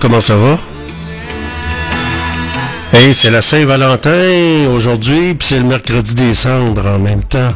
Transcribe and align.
Comment 0.00 0.20
ça 0.20 0.36
va? 0.36 0.58
Hey, 2.94 3.12
c'est 3.12 3.28
la 3.30 3.42
Saint-Valentin 3.42 4.68
aujourd'hui, 4.70 5.34
puis 5.34 5.48
c'est 5.48 5.58
le 5.58 5.66
mercredi 5.66 6.14
des 6.14 6.32
cendres 6.32 6.86
en 6.86 6.98
même 6.98 7.22
temps. 7.22 7.52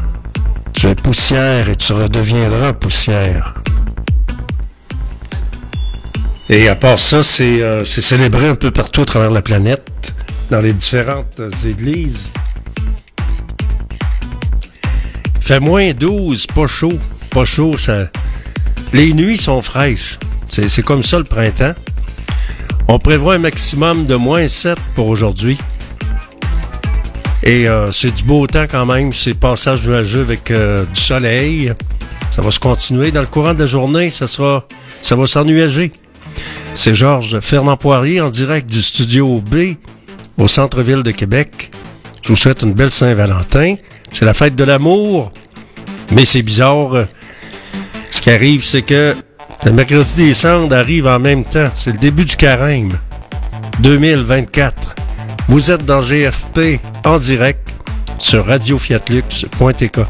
Tu 0.74 0.86
es 0.88 0.94
poussière 0.94 1.70
et 1.70 1.76
tu 1.76 1.94
redeviendras 1.94 2.74
poussière. 2.74 3.54
Et 6.50 6.68
à 6.68 6.74
part 6.74 6.98
ça, 6.98 7.22
c'est 7.22 7.62
euh, 7.62 7.84
célébré 7.84 8.48
un 8.48 8.54
peu 8.54 8.70
partout 8.70 9.00
à 9.00 9.06
travers 9.06 9.30
la 9.30 9.40
planète, 9.40 10.12
dans 10.50 10.60
les 10.60 10.74
différentes 10.74 11.40
euh, 11.40 11.50
églises. 11.64 12.30
Il 15.36 15.42
fait 15.42 15.60
moins 15.60 15.92
12, 15.94 16.48
pas 16.48 16.66
chaud. 16.66 16.98
Pas 17.30 17.46
chaud, 17.46 17.78
ça. 17.78 18.10
Les 18.92 19.14
nuits 19.14 19.38
sont 19.38 19.62
fraîches. 19.62 20.18
C'est 20.50 20.82
comme 20.82 21.02
ça 21.02 21.16
le 21.16 21.24
printemps. 21.24 21.74
On 22.92 22.98
prévoit 22.98 23.34
un 23.34 23.38
maximum 23.38 24.04
de 24.04 24.16
moins 24.16 24.48
7 24.48 24.76
pour 24.96 25.06
aujourd'hui. 25.06 25.56
Et 27.44 27.68
euh, 27.68 27.92
c'est 27.92 28.12
du 28.12 28.24
beau 28.24 28.48
temps 28.48 28.64
quand 28.68 28.84
même. 28.84 29.12
C'est 29.12 29.34
passage 29.34 29.86
nuageux 29.86 30.22
avec 30.22 30.50
euh, 30.50 30.84
du 30.86 31.00
soleil. 31.00 31.72
Ça 32.32 32.42
va 32.42 32.50
se 32.50 32.58
continuer. 32.58 33.12
Dans 33.12 33.20
le 33.20 33.28
courant 33.28 33.54
de 33.54 33.60
la 33.60 33.66
journée, 33.66 34.10
ça 34.10 34.26
sera, 34.26 34.66
ça 35.02 35.14
va 35.14 35.28
s'ennuager. 35.28 35.92
C'est 36.74 36.92
Georges 36.92 37.38
Fernand 37.38 37.76
Poirier 37.76 38.20
en 38.20 38.28
direct 38.28 38.68
du 38.68 38.82
studio 38.82 39.40
B 39.40 39.76
au 40.36 40.48
centre-ville 40.48 41.04
de 41.04 41.12
Québec. 41.12 41.70
Je 42.22 42.30
vous 42.30 42.36
souhaite 42.36 42.62
une 42.62 42.72
belle 42.72 42.90
Saint-Valentin. 42.90 43.76
C'est 44.10 44.24
la 44.24 44.34
fête 44.34 44.56
de 44.56 44.64
l'amour. 44.64 45.30
Mais 46.10 46.24
c'est 46.24 46.42
bizarre. 46.42 47.06
Ce 48.10 48.20
qui 48.20 48.30
arrive, 48.30 48.64
c'est 48.64 48.82
que 48.82 49.14
le 49.64 49.72
mercredi 49.72 50.14
des 50.16 50.34
cendres 50.34 50.74
arrive 50.74 51.06
en 51.06 51.18
même 51.18 51.44
temps. 51.44 51.70
C'est 51.74 51.92
le 51.92 51.98
début 51.98 52.24
du 52.24 52.36
carême. 52.36 52.98
2024. 53.80 54.96
Vous 55.48 55.70
êtes 55.70 55.84
dans 55.84 56.00
GFP 56.00 56.80
en 57.04 57.18
direct 57.18 57.74
sur 58.18 58.46
radiofiatlux.tk. 58.46 60.00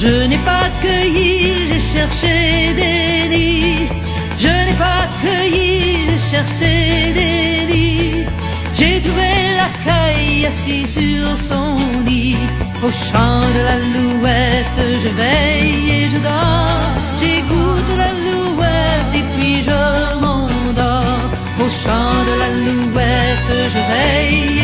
Je 0.00 0.28
n'ai 0.28 0.38
pas 0.38 0.68
cueilli, 0.80 1.66
j'ai 1.68 1.80
cherché 1.80 2.72
des 2.76 3.28
nids. 3.34 3.88
Je 4.38 4.46
n'ai 4.46 4.76
pas 4.78 5.08
cueilli, 5.20 6.06
j'ai 6.06 6.36
cherché 6.36 7.12
des 7.18 7.66
nids. 7.72 8.26
J'ai 8.74 9.00
trouvé 9.00 9.32
la 9.60 9.68
caille 9.84 10.46
assis 10.46 10.86
sur 10.86 11.36
son 11.36 11.74
lit. 12.06 12.36
Au 12.80 12.90
chant 12.90 13.42
de 13.56 13.62
la 13.70 13.78
louette, 13.94 14.80
je 15.02 15.08
veille 15.20 15.90
et 15.90 16.08
je 16.12 16.18
dors. 16.18 16.92
J'écoute 17.20 17.90
la 18.02 18.12
louette 18.26 19.14
et 19.20 19.24
puis 19.34 19.64
je 19.64 20.20
m'endors. 20.20 21.24
Au 21.58 21.68
chant 21.82 22.18
de 22.28 22.34
la 22.42 22.50
louette, 22.66 23.50
je 23.74 23.80
veille 23.90 24.57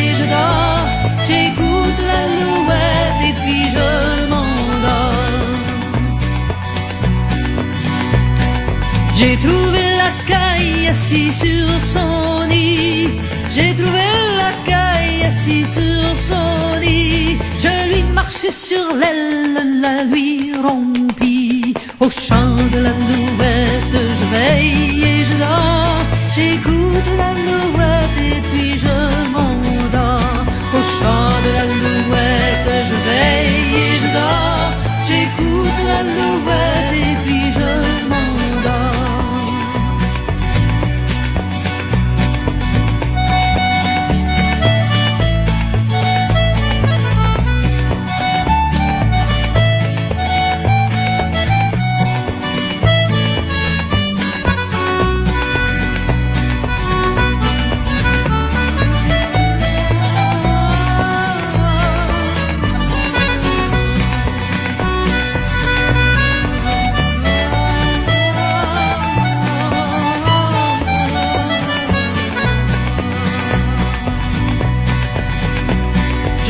J'ai 9.14 9.36
trouvé 9.36 9.84
la 10.02 10.10
caille 10.26 10.88
assis 10.88 11.32
sur 11.32 11.82
son 11.82 12.46
nid. 12.48 13.10
J'ai 13.50 13.72
trouvé 13.74 14.06
la 14.36 14.52
caille 14.70 15.22
assis 15.24 15.66
sur 15.66 16.18
son 16.18 16.80
nid. 16.80 17.38
Je 17.62 17.88
lui 17.88 18.02
marchais 18.12 18.50
sur 18.50 18.84
l'aile, 19.00 19.80
la 19.80 20.04
lui 20.04 20.52
rompis. 20.62 21.74
Au 22.00 22.10
chant 22.10 22.56
de 22.72 22.78
la 22.86 22.90
louette, 22.90 23.96
je 24.20 24.26
veille 24.34 25.04
et 25.04 25.24
je 25.24 25.36
dors. 25.38 26.02
J'écoute 26.34 27.08
la 27.16 27.32
louette 27.46 28.18
et 28.30 28.40
puis 28.50 28.78
je 28.84 28.96
m'endors. 29.32 30.44
Au 30.78 30.82
chant 30.98 31.34
de 31.46 31.50
la 31.58 31.64
louette, 31.82 32.70
je 32.88 32.96
veille 33.08 33.74
et 33.86 33.94
je 34.02 34.08
dors. 34.18 34.72
J'écoute 35.06 35.78
la 35.86 36.02
louette 36.02 36.93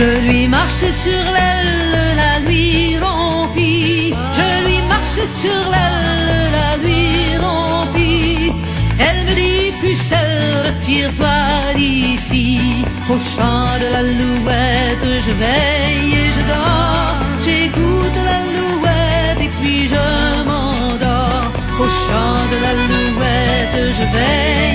Je 0.05 0.21
lui 0.29 0.49
marchais 0.49 0.93
sur 0.93 1.25
l'aile, 1.35 1.97
la 2.21 2.39
lui 2.47 2.99
rompis. 2.99 4.12
Je 4.39 4.49
lui 4.67 4.79
marchais 4.87 5.31
sur 5.43 5.61
l'aile, 5.73 6.53
la 6.59 6.77
lui 6.85 7.39
rompis. 7.45 8.53
Elle 8.99 9.25
me 9.25 9.35
dit, 9.35 9.73
pucelle, 9.81 10.67
retire-toi 10.67 11.39
d'ici. 11.77 12.85
Au 13.09 13.19
chant 13.35 13.71
de 13.83 13.89
la 13.95 14.03
louette, 14.03 15.09
je 15.27 15.33
veille 15.43 16.12
et 16.23 16.31
je 16.37 16.43
dors. 16.53 17.17
J'écoute 17.43 18.19
la 18.31 18.41
louette 18.56 19.41
et 19.41 19.53
puis 19.59 19.89
je 19.89 20.45
m'endors. 20.45 21.51
Au 21.81 21.89
chant 22.05 22.41
de 22.53 22.59
la 22.67 22.73
louette, 22.91 23.95
je 23.99 24.05
veille 24.17 24.74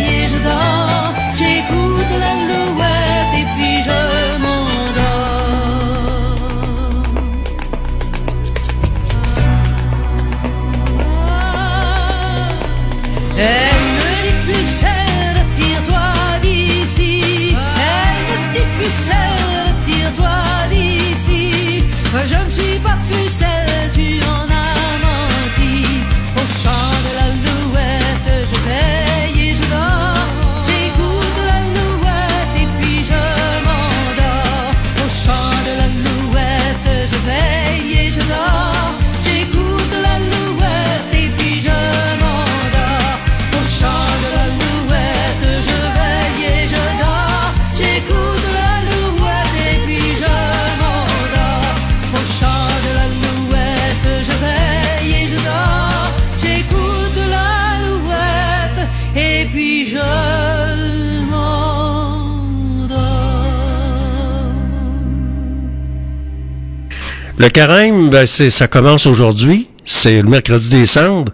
Le 67.39 67.47
carême, 67.47 68.09
ben, 68.09 68.27
ça 68.27 68.67
commence 68.67 69.07
aujourd'hui. 69.07 69.69
C'est 69.85 70.21
le 70.21 70.27
mercredi 70.29 70.69
des 70.69 70.85
cendres. 70.85 71.31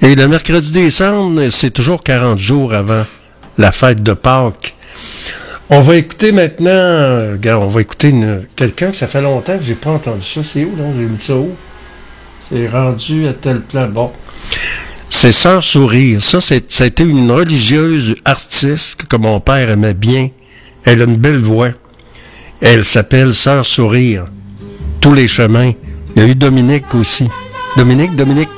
Et 0.00 0.14
le 0.14 0.28
mercredi 0.28 0.70
des 0.70 0.90
cendres, 0.90 1.48
c'est 1.50 1.72
toujours 1.72 2.04
40 2.04 2.38
jours 2.38 2.72
avant 2.72 3.02
la 3.58 3.72
fête 3.72 4.00
de 4.00 4.12
Pâques. 4.12 4.76
On 5.68 5.80
va 5.80 5.96
écouter 5.96 6.30
maintenant, 6.30 7.36
on 7.44 7.66
va 7.66 7.80
écouter 7.80 8.14
quelqu'un 8.54 8.92
que 8.92 8.96
ça 8.96 9.08
fait 9.08 9.20
longtemps 9.20 9.58
que 9.58 9.64
j'ai 9.64 9.74
pas 9.74 9.90
entendu 9.90 10.24
ça. 10.24 10.40
C'est 10.44 10.64
où, 10.64 10.76
donc? 10.76 10.94
J'ai 10.96 11.04
mis 11.04 11.18
ça 11.18 11.34
où? 11.34 11.50
C'est 12.48 12.68
rendu 12.68 13.26
à 13.26 13.34
tel 13.34 13.60
plan. 13.60 13.88
Bon. 13.88 14.12
C'est 15.08 15.32
Sœur 15.32 15.64
Sourire. 15.64 16.22
Ça, 16.22 16.40
c'est, 16.40 17.00
une 17.00 17.30
religieuse 17.30 18.14
artiste 18.24 19.04
que 19.06 19.16
mon 19.16 19.40
père 19.40 19.68
aimait 19.68 19.94
bien. 19.94 20.28
Elle 20.84 21.02
a 21.02 21.06
une 21.06 21.16
belle 21.16 21.38
voix. 21.38 21.70
Elle 22.60 22.84
s'appelle 22.84 23.34
Sœur 23.34 23.66
Sourire. 23.66 24.26
Tous 25.00 25.14
les 25.14 25.26
chemins. 25.26 25.72
Il 26.14 26.22
y 26.22 26.24
a 26.24 26.28
eu 26.28 26.34
Dominique 26.34 26.94
aussi. 26.94 27.28
Dominique, 27.76 28.14
Dominique. 28.16 28.48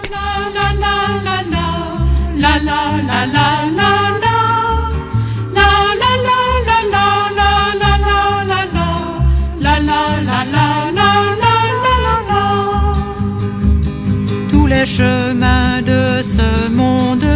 Tous 14.49 14.67
les 14.67 14.87
chemins 14.87 15.83
de 15.83 16.23
ce 16.23 16.69
monde 16.71 17.27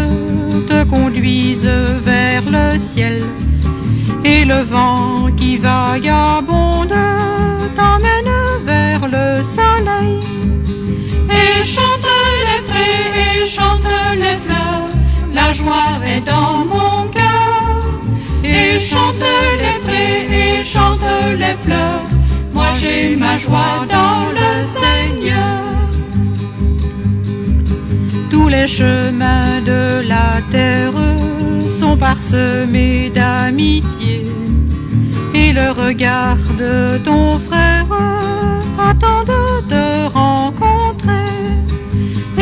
te 0.67 0.85
conduisent 0.85 1.71
vers 2.05 2.43
le 2.51 2.79
ciel 2.79 3.23
et 4.25 4.45
le 4.45 4.63
vent 4.63 5.29
qui 5.37 5.57
vagabonde 5.57 6.95
t'emmène 7.75 8.36
le 9.07 9.43
soleil 9.43 10.21
et 11.31 11.65
chante 11.65 12.09
les 12.47 12.63
prés 12.69 13.43
et 13.43 13.47
chante 13.47 13.89
les 14.15 14.37
fleurs. 14.45 14.89
La 15.35 15.53
joie 15.53 15.99
est 16.05 16.25
dans 16.27 16.65
mon 16.65 17.09
cœur 17.09 18.01
et 18.45 18.81
chante 18.81 19.25
les 19.63 19.79
prés 19.87 20.61
et 20.61 20.65
chante 20.65 21.07
les 21.39 21.57
fleurs. 21.65 22.03
Moi 22.53 22.69
j'ai 22.81 23.17
ma 23.17 23.37
joie 23.39 23.87
dans 23.89 24.31
le 24.39 24.61
Seigneur. 24.61 25.63
Tous 28.31 28.49
les 28.49 28.67
chemins 28.67 29.61
de 29.65 30.07
la 30.07 30.41
terre 30.51 30.93
sont 31.69 31.97
parsemés 31.97 33.11
d'amitié 33.11 34.27
et 35.37 35.53
le 35.53 35.69
regard 35.71 36.43
de 36.63 36.99
ton 36.99 37.39
frère 37.39 37.87
attend 38.91 39.23
de 39.33 39.43
te 39.73 39.85
rencontrer. 40.21 41.33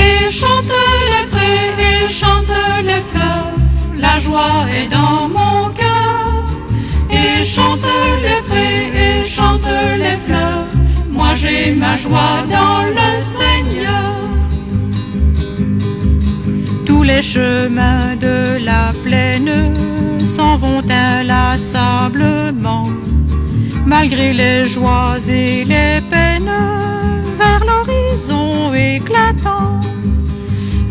Et 0.06 0.30
chante 0.30 0.74
les 1.10 1.26
prés 1.32 1.70
et 1.88 2.08
chante 2.20 2.56
les 2.88 3.02
fleurs. 3.10 3.54
La 3.98 4.18
joie 4.18 4.60
est 4.78 4.88
dans 4.98 5.28
mon 5.38 5.70
cœur. 5.80 6.44
Et 7.10 7.44
chante 7.44 7.88
les 8.26 8.40
prés 8.48 8.84
et 9.06 9.24
chante 9.24 9.68
les 10.04 10.16
fleurs. 10.24 10.68
Moi 11.10 11.30
j'ai 11.34 11.72
ma 11.72 11.96
joie 11.96 12.38
dans 12.56 12.82
le 12.98 13.10
Seigneur. 13.38 14.10
Tous 16.86 17.02
les 17.02 17.22
chemins 17.22 18.14
de 18.26 18.64
la 18.70 18.84
plaine 19.04 19.52
s'en 20.24 20.56
vont 20.56 20.82
inlassablement, 21.04 22.88
malgré 23.86 24.32
les 24.32 24.66
joies 24.66 25.16
et 25.28 25.64
les 25.64 26.00
peines, 26.12 26.54
vers 27.38 27.62
l'horizon 27.68 28.72
éclatant. 28.74 29.80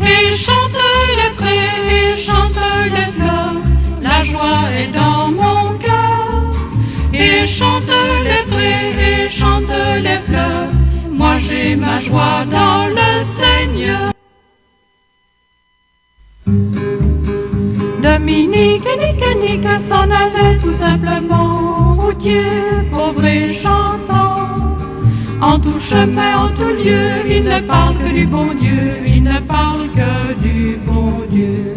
Et 0.02 0.36
chante 0.46 0.80
les 1.20 1.32
prés 1.40 1.74
et 1.98 2.18
chante 2.18 2.62
les 2.96 3.10
fleurs, 3.16 3.62
la 4.02 4.20
joie 4.30 4.64
est 4.80 4.92
dans 5.02 5.28
mon 5.42 5.78
cœur. 5.86 6.52
Et 7.14 7.48
chante 7.48 7.94
les 8.28 8.44
prés 8.52 8.88
et 9.10 9.30
chante 9.30 9.76
les 10.08 10.20
fleurs, 10.28 10.70
moi 11.10 11.38
j'ai 11.38 11.76
ma 11.76 11.98
joie 12.00 12.46
dans 12.50 12.88
le 13.00 13.12
Seigneur. 13.24 14.14
Dominique 18.02 18.88
Nick 19.44 19.66
s'en 19.80 20.04
allaient 20.04 20.58
tout 20.62 20.72
simplement, 20.72 21.96
routier, 21.96 22.46
pauvre 22.90 23.26
et. 23.26 23.52
En 25.42 25.60
tout 25.60 25.78
chemin, 25.78 26.46
en 26.46 26.50
tout 26.58 26.74
lieu, 26.84 27.06
il 27.28 27.44
ne 27.44 27.60
parle 27.68 27.98
que 27.98 28.14
du 28.14 28.26
bon 28.26 28.54
Dieu, 28.54 28.84
il 29.06 29.24
ne 29.24 29.40
parle 29.42 29.90
que 29.92 30.42
du 30.42 30.78
bon 30.86 31.12
Dieu. 31.30 31.74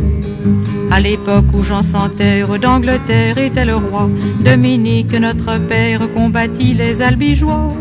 À 0.93 1.01
l'époque 1.01 1.47
où 1.53 1.65
Jean 1.65 1.83
sans 1.83 2.09
terre 2.09 2.61
d'Angleterre 2.61 3.39
était 3.39 3.65
le 3.65 3.75
roi, 3.75 4.09
Dominique, 4.39 5.13
notre 5.19 5.59
père, 5.67 6.01
combattit 6.13 6.75
les 6.75 7.03
albigeois. 7.03 7.73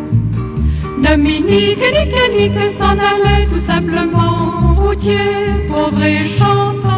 Dominique 1.08 1.78
et 1.78 2.36
Nick 2.36 2.72
s'en 2.72 2.98
allaient 3.12 3.46
tout 3.54 3.60
simplement, 3.60 4.74
routier, 4.76 5.68
pauvre 5.68 6.04
et 6.04 6.26
chantant. 6.26 6.95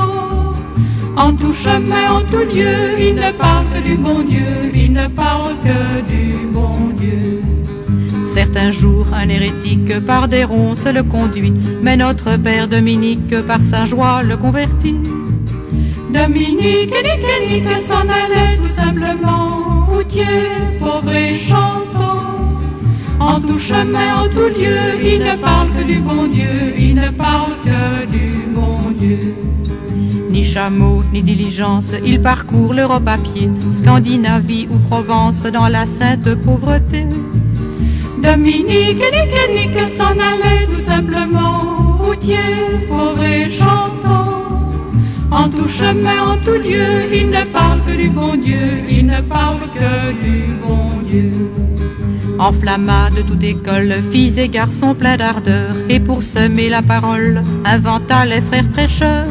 En 1.17 1.33
tout 1.33 1.51
chemin, 1.51 2.11
en 2.11 2.21
tout 2.21 2.45
lieu, 2.53 2.99
il 2.99 3.15
ne 3.15 3.31
parle 3.31 3.65
que 3.73 3.79
du 3.79 3.97
bon 3.97 4.21
Dieu, 4.21 4.71
il 4.73 4.93
ne 4.93 5.07
parle 5.07 5.55
que 5.63 6.01
du 6.01 6.45
bon 6.53 6.91
Dieu. 6.95 7.41
Certains 8.23 8.69
jours, 8.69 9.07
un 9.13 9.27
hérétique 9.27 9.99
par 10.05 10.27
des 10.27 10.43
ronces 10.43 10.85
le 10.85 11.01
conduit, 11.01 11.53
mais 11.81 11.97
notre 11.97 12.37
père 12.37 12.67
Dominique 12.67 13.35
par 13.47 13.61
sa 13.61 13.85
joie 13.85 14.21
le 14.21 14.37
convertit. 14.37 14.95
Dominique 16.13 16.93
et 16.93 17.47
Nick 17.47 17.79
s'en 17.79 18.01
allait 18.01 18.57
tout 18.61 18.67
simplement, 18.69 19.87
routier, 19.87 20.23
pauvre 20.79 21.13
et 21.13 21.35
chantant. 21.35 22.25
En 23.19 23.41
tout 23.41 23.57
chemin, 23.57 24.23
en 24.23 24.27
tout 24.29 24.51
lieu, 24.59 25.01
il 25.01 25.19
ne 25.19 25.35
parle 25.41 25.69
que 25.75 25.83
du 25.83 25.97
bon 25.97 26.27
Dieu, 26.27 26.75
il 26.77 26.93
ne 26.93 27.09
parle 27.09 27.53
que 27.65 28.05
du 28.05 28.47
bon 28.53 28.91
Dieu. 28.99 29.33
Ni 30.37 30.43
chameau, 30.43 31.03
ni 31.11 31.23
diligence, 31.23 31.93
il 32.05 32.21
parcourt 32.21 32.71
l'Europe 32.71 33.07
à 33.07 33.17
pied, 33.17 33.49
Scandinavie 33.71 34.67
ou 34.69 34.77
Provence 34.77 35.41
dans 35.51 35.67
la 35.67 35.87
sainte 35.87 36.35
pauvreté. 36.35 37.07
Dominique 38.21 39.01
et 39.01 39.53
Nick 39.55 39.75
s'en 39.89 40.15
allait 40.29 40.67
tout 40.71 40.79
simplement, 40.79 41.97
routier, 41.97 42.37
pauvre 42.87 43.23
et 43.23 43.49
chantant. 43.49 44.43
En 45.31 45.49
tout 45.49 45.67
chemin, 45.67 46.33
en 46.33 46.37
tout 46.37 46.51
lieu, 46.51 47.11
il 47.11 47.31
ne 47.31 47.43
parle 47.51 47.79
que 47.87 47.97
du 47.97 48.07
bon 48.07 48.35
Dieu, 48.35 48.83
il 48.87 49.07
ne 49.07 49.21
parle 49.21 49.61
que 49.73 50.11
du 50.23 50.53
bon 50.61 51.01
Dieu. 51.03 51.31
Enflamma 52.37 53.09
de 53.09 53.23
toute 53.23 53.43
école, 53.43 53.95
filles 54.11 54.39
et 54.39 54.49
garçons 54.49 54.93
pleins 54.93 55.17
d'ardeur, 55.17 55.73
et 55.89 55.99
pour 55.99 56.21
semer 56.21 56.69
la 56.69 56.83
parole, 56.83 57.41
inventa 57.65 58.23
les 58.27 58.41
frères 58.41 58.69
prêcheurs. 58.69 59.25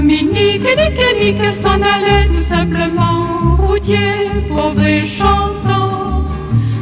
Dominique 0.00 0.64
et 0.64 0.76
Nick 0.76 0.98
et 0.98 1.24
Nick 1.24 1.54
s'en 1.54 1.74
allaient 1.74 2.26
tout 2.34 2.40
simplement, 2.40 3.56
routier, 3.58 4.30
pauvre 4.48 4.82
et 4.82 5.06
chantant. 5.06 6.24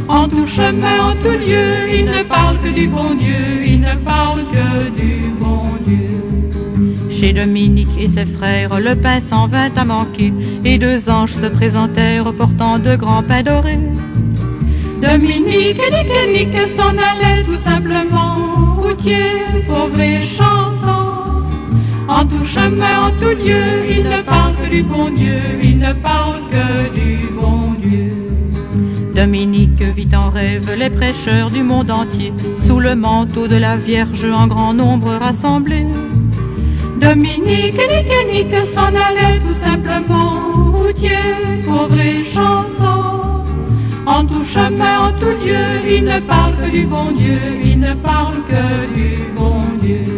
En 0.07 0.29
tout 0.29 0.47
chemin, 0.47 1.11
en 1.11 1.15
tout 1.17 1.37
lieu, 1.37 1.93
il 1.93 2.05
ne 2.05 2.23
parle 2.23 2.59
que 2.63 2.69
du 2.69 2.87
bon 2.87 3.15
Dieu, 3.15 3.65
il 3.67 3.81
ne 3.81 3.97
parle 4.05 4.45
que 4.53 4.91
du 4.91 5.33
bon 5.37 5.63
Dieu. 5.85 6.11
Chez 7.11 7.33
Dominique 7.33 7.99
et 7.99 8.07
ses 8.07 8.25
frères, 8.25 8.79
le 8.79 8.95
pain 8.95 9.19
s'en 9.19 9.49
vint 9.49 9.75
à 9.75 9.85
manquer, 9.85 10.33
et 10.65 10.79
deux 10.79 11.11
anges 11.11 11.33
se 11.33 11.47
présentèrent 11.47 12.33
portant 12.35 12.79
de 12.79 12.95
grands 12.95 13.25
pains 13.25 13.43
dorés. 13.43 13.81
Dominique 15.03 15.81
et 15.81 16.23
et 16.23 16.33
Nick 16.33 16.69
s'en 16.69 16.91
allaient 16.91 17.43
tout 17.45 17.59
simplement, 17.59 18.77
routier, 18.77 19.43
pauvre 19.67 20.01
et 20.01 20.25
chantant. 20.25 20.98
En 22.09 22.25
tout 22.25 22.45
chemin, 22.45 23.09
en 23.09 23.11
tout 23.11 23.37
lieu, 23.37 23.85
il 23.87 24.03
ne 24.05 24.23
parle 24.23 24.55
que 24.57 24.71
du 24.71 24.83
bon 24.83 25.11
Dieu, 25.11 25.41
il 25.63 25.79
ne 25.79 25.93
parle 25.93 26.41
que 26.51 26.91
du 26.95 27.29
bon 27.29 27.73
Dieu. 27.83 28.13
Dominique 29.15 29.83
vit 29.83 30.09
en 30.17 30.31
rêve 30.31 30.75
les 30.79 30.89
prêcheurs 30.89 31.51
du 31.51 31.63
monde 31.63 31.91
entier, 31.91 32.33
sous 32.57 32.81
le 32.81 32.95
manteau 32.95 33.47
de 33.47 33.57
la 33.57 33.77
Vierge 33.77 34.25
en 34.25 34.47
grand 34.47 34.73
nombre 34.73 35.11
rassemblés. 35.21 35.87
Dominique 36.99 37.79
et 37.79 38.33
Nick 38.33 38.55
s'en 38.65 38.87
allaient 38.87 39.41
tout 39.47 39.55
simplement, 39.55 40.73
routier, 40.73 41.19
pauvre 41.65 42.01
et 42.01 42.25
chantant. 42.25 43.45
En 44.07 44.25
tout 44.25 44.45
chemin, 44.45 45.09
en 45.09 45.13
tout 45.13 45.37
lieu, 45.45 45.87
il 45.87 46.05
ne 46.05 46.21
parle 46.21 46.57
que 46.57 46.71
du 46.71 46.85
bon 46.87 47.13
Dieu, 47.13 47.39
il 47.63 47.79
ne 47.79 47.93
parle 47.93 48.43
que 48.49 48.95
du 48.95 49.19
bon 49.37 49.61
Dieu. 49.83 50.18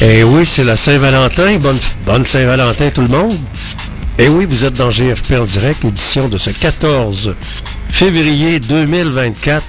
Eh 0.00 0.22
oui, 0.22 0.46
c'est 0.46 0.64
la 0.64 0.76
Saint-Valentin. 0.76 1.56
Bonne, 1.58 1.78
bonne 2.06 2.24
Saint-Valentin 2.24 2.90
tout 2.90 3.00
le 3.00 3.08
monde. 3.08 3.36
Eh 4.18 4.28
oui, 4.28 4.46
vous 4.48 4.64
êtes 4.64 4.74
dans 4.74 4.90
GFP 4.90 5.32
en 5.40 5.44
direct, 5.44 5.84
édition 5.84 6.28
de 6.28 6.38
ce 6.38 6.50
14 6.50 7.34
février 7.90 8.60
2024. 8.60 9.62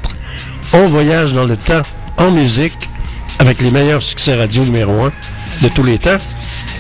On 0.74 0.86
voyage 0.86 1.34
dans 1.34 1.46
le 1.46 1.58
temps 1.58 1.82
en 2.18 2.32
musique 2.32 2.90
avec 3.40 3.62
les 3.62 3.72
meilleurs 3.72 4.04
succès 4.04 4.36
radio 4.36 4.64
numéro 4.64 5.06
1 5.06 5.12
de 5.64 5.70
tous 5.70 5.84
les 5.84 5.98
temps. 5.98 6.18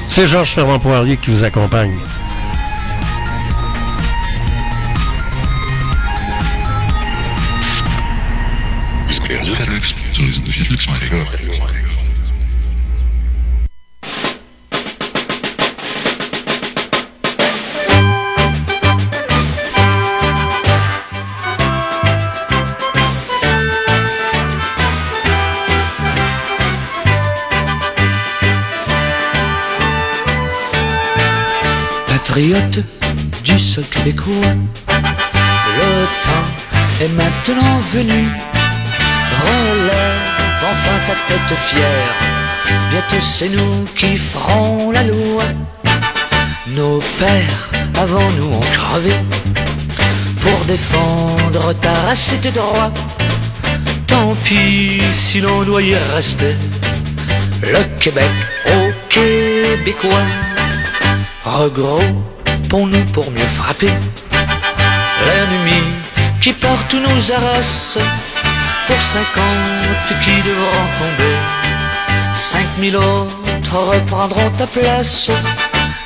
C'est 0.09 0.27
Georges 0.27 0.51
Ferrand 0.51 0.79
Poirier 0.79 1.17
qui 1.17 1.31
vous 1.31 1.43
accompagne. 1.43 1.97
Patriote 32.33 32.79
du 33.43 33.59
sol 33.59 33.83
québécois, 33.91 34.55
le 35.77 36.05
temps 36.23 36.49
est 36.99 37.09
maintenant 37.09 37.77
venu. 37.93 38.25
Relève 39.43 40.63
enfin 40.71 40.97
ta 41.05 41.13
tête 41.27 41.57
fière, 41.59 42.09
bientôt 42.89 43.21
c'est 43.21 43.49
nous 43.49 43.85
qui 43.95 44.17
ferons 44.17 44.89
la 44.89 45.03
loi. 45.03 45.43
Nos 46.69 46.97
pères 47.19 47.69
avant 48.01 48.27
nous 48.39 48.55
ont 48.55 48.67
crevé 48.79 49.13
pour 50.41 50.65
défendre 50.65 51.71
ta 51.81 51.93
race 52.07 52.33
et 52.33 52.37
tes 52.37 52.51
droits. 52.51 52.91
Tant 54.07 54.33
pis 54.43 55.03
si 55.13 55.39
l'on 55.39 55.61
doit 55.61 55.83
y 55.83 55.93
rester. 56.15 56.55
Le 57.61 57.83
Québec 57.99 58.31
au 58.65 58.91
Québécois. 59.07 60.52
Regroupons-nous 61.45 63.05
pour 63.11 63.29
mieux 63.29 63.39
frapper 63.39 63.91
l'ennemi 65.25 65.83
qui 66.41 66.53
partout 66.53 66.99
nous 66.99 67.31
harasse. 67.31 67.97
Pour 68.87 69.01
cinquante 69.01 70.09
qui 70.23 70.35
devront 70.41 70.87
tomber, 70.99 71.35
cinq 72.33 72.65
mille 72.79 72.95
autres 72.95 73.77
reprendront 73.77 74.49
ta 74.57 74.67
place. 74.67 75.31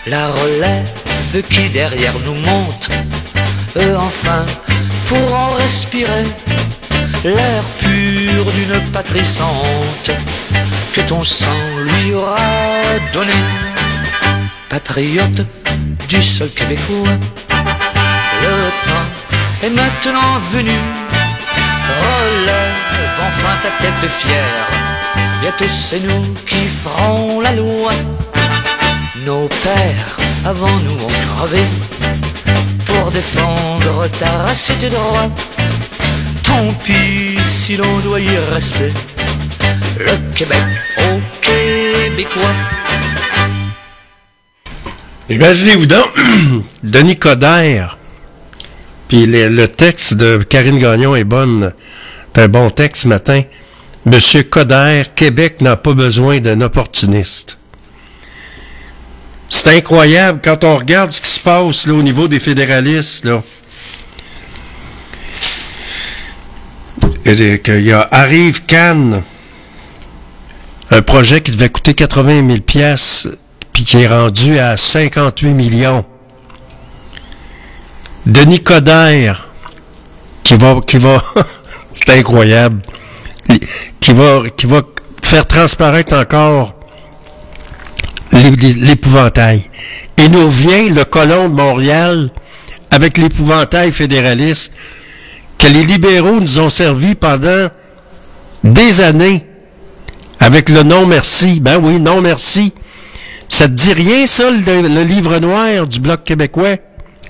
La 0.08 0.28
relève 0.28 1.44
qui 1.52 1.70
derrière 1.70 2.14
nous 2.26 2.36
monte, 2.36 2.90
eux 3.78 3.96
enfin 3.98 4.46
pourront 5.08 5.56
respirer 5.58 6.26
l'air 7.24 7.64
pur 7.80 8.44
d'une 8.54 8.80
patrie 8.92 9.26
sans 9.26 9.64
que 10.94 11.02
ton 11.02 11.24
sang 11.24 11.62
lui 11.84 12.14
aura 12.14 12.38
donné 13.14 13.34
patriote 14.78 15.42
du 16.08 16.22
sol 16.22 16.50
québécois. 16.50 17.18
Le 18.44 18.56
temps 18.88 19.10
est 19.64 19.72
maintenant 19.72 20.38
venu, 20.54 20.78
relève 22.04 23.20
enfin 23.28 23.54
ta 23.64 23.72
tête 23.82 24.12
fière. 24.12 24.68
Bientôt 25.42 25.66
c'est 25.68 26.02
nous 26.08 26.26
qui 26.46 26.64
ferons 26.84 27.42
la 27.42 27.54
loi. 27.54 27.92
Nos 29.26 29.48
pères 29.64 30.18
avant 30.46 30.78
nous 30.86 31.00
ont 31.06 31.18
crevé 31.34 31.64
pour 32.86 33.10
défendre 33.10 34.08
ta 34.20 34.30
race 34.44 34.70
et 34.70 34.76
tes 34.76 34.90
droits. 34.90 35.32
Tant 36.44 36.72
pis 36.84 37.36
si 37.48 37.78
l'on 37.78 37.98
doit 38.06 38.20
y 38.20 38.38
rester. 38.54 38.94
Le 40.00 40.16
Québec 40.36 40.66
au 41.00 41.20
Québécois. 41.42 42.77
Imaginez-vous 45.30 45.88
donc, 45.88 46.08
Denis 46.84 47.18
Coderre, 47.18 47.98
puis 49.10 49.26
le, 49.26 49.68
texte 49.68 50.16
de 50.16 50.38
Karine 50.38 50.80
Gagnon 50.80 51.18
est 51.18 51.26
bonne, 51.26 51.74
c'est 52.34 52.44
un 52.44 52.48
bon 52.48 52.70
texte 52.70 53.04
ce 53.04 53.08
matin. 53.10 53.44
Monsieur 54.06 54.44
Coderre, 54.44 55.14
Québec 55.16 55.60
n'a 55.60 55.76
pas 55.76 55.94
besoin 55.94 56.40
d'un 56.40 56.62
opportuniste. 56.62 57.58
C'est 59.50 59.76
incroyable 59.76 60.40
quand 60.42 60.64
on 60.64 60.78
regarde 60.78 61.12
ce 61.12 61.20
qui 61.20 61.30
se 61.30 61.42
passe 61.42 61.88
au 61.88 62.04
niveau 62.04 62.30
des 62.30 62.40
fédéralistes. 62.40 63.26
Là. 63.26 63.44
Qu'il 67.26 67.82
y 67.82 67.92
a 67.92 68.08
Arrive 68.12 68.64
Cannes, 68.64 69.24
un 70.90 71.02
projet 71.02 71.42
qui 71.42 71.52
devait 71.52 71.70
coûter 71.70 71.94
80 71.94 72.48
000 72.48 72.60
pièces 72.62 73.28
puis 73.78 73.84
qui 73.84 74.02
est 74.02 74.08
rendu 74.08 74.58
à 74.58 74.76
58 74.76 75.50
millions. 75.50 76.04
Denis 78.26 78.64
Coderre, 78.64 79.50
qui 80.44 80.56
va, 80.56 80.80
qui 80.82 80.98
va, 80.98 81.24
c'est 81.94 82.10
incroyable, 82.18 82.82
qui 84.02 84.14
va, 84.14 84.42
qui 84.58 84.66
va 84.66 84.82
faire 85.22 85.46
transparaître 85.46 86.16
encore 86.16 86.74
l'épouvantail. 88.32 89.70
Il 90.18 90.32
nous 90.32 90.50
vient 90.50 90.90
le 90.90 91.06
colon 91.06 91.48
de 91.48 91.54
Montréal 91.54 92.32
avec 92.90 93.20
l'épouvantail 93.20 93.92
fédéraliste 93.92 94.72
que 95.60 95.68
les 95.68 95.86
libéraux 95.86 96.40
nous 96.40 96.60
ont 96.60 96.70
servi 96.70 97.14
pendant 97.14 97.68
des 98.64 99.02
années 99.02 99.46
avec 100.40 100.70
le 100.70 100.82
non 100.82 101.06
merci. 101.06 101.60
Ben 101.60 101.80
oui, 101.80 102.00
non 102.00 102.22
merci. 102.22 102.74
Ça 103.50 103.68
te 103.68 103.74
dit 103.74 103.94
rien, 103.94 104.28
ça, 104.28 104.50
le, 104.52 105.04
livre 105.04 105.40
noir 105.40 105.88
du 105.88 106.00
Bloc 106.00 106.24
québécois? 106.24 106.78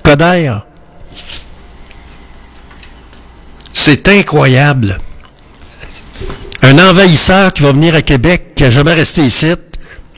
Coder. 0.03 0.57
C'est 3.73 4.07
incroyable. 4.07 4.97
Un 6.63 6.77
envahisseur 6.79 7.53
qui 7.53 7.63
va 7.63 7.71
venir 7.71 7.95
à 7.95 8.01
Québec, 8.01 8.53
qui 8.55 8.63
n'a 8.63 8.69
jamais 8.69 8.93
resté 8.93 9.21
ici, 9.23 9.53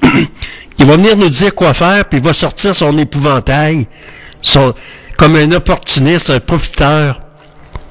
il 0.80 0.86
va 0.86 0.96
venir 0.96 1.18
nous 1.18 1.30
dire 1.30 1.54
quoi 1.54 1.74
faire, 1.74 2.06
puis 2.06 2.20
il 2.20 2.24
va 2.24 2.34
sortir 2.34 2.74
son 2.74 2.98
épouvantail, 2.98 3.88
comme 5.18 5.36
un 5.36 5.52
opportuniste, 5.52 6.30
un 6.30 6.40
profiteur. 6.40 7.22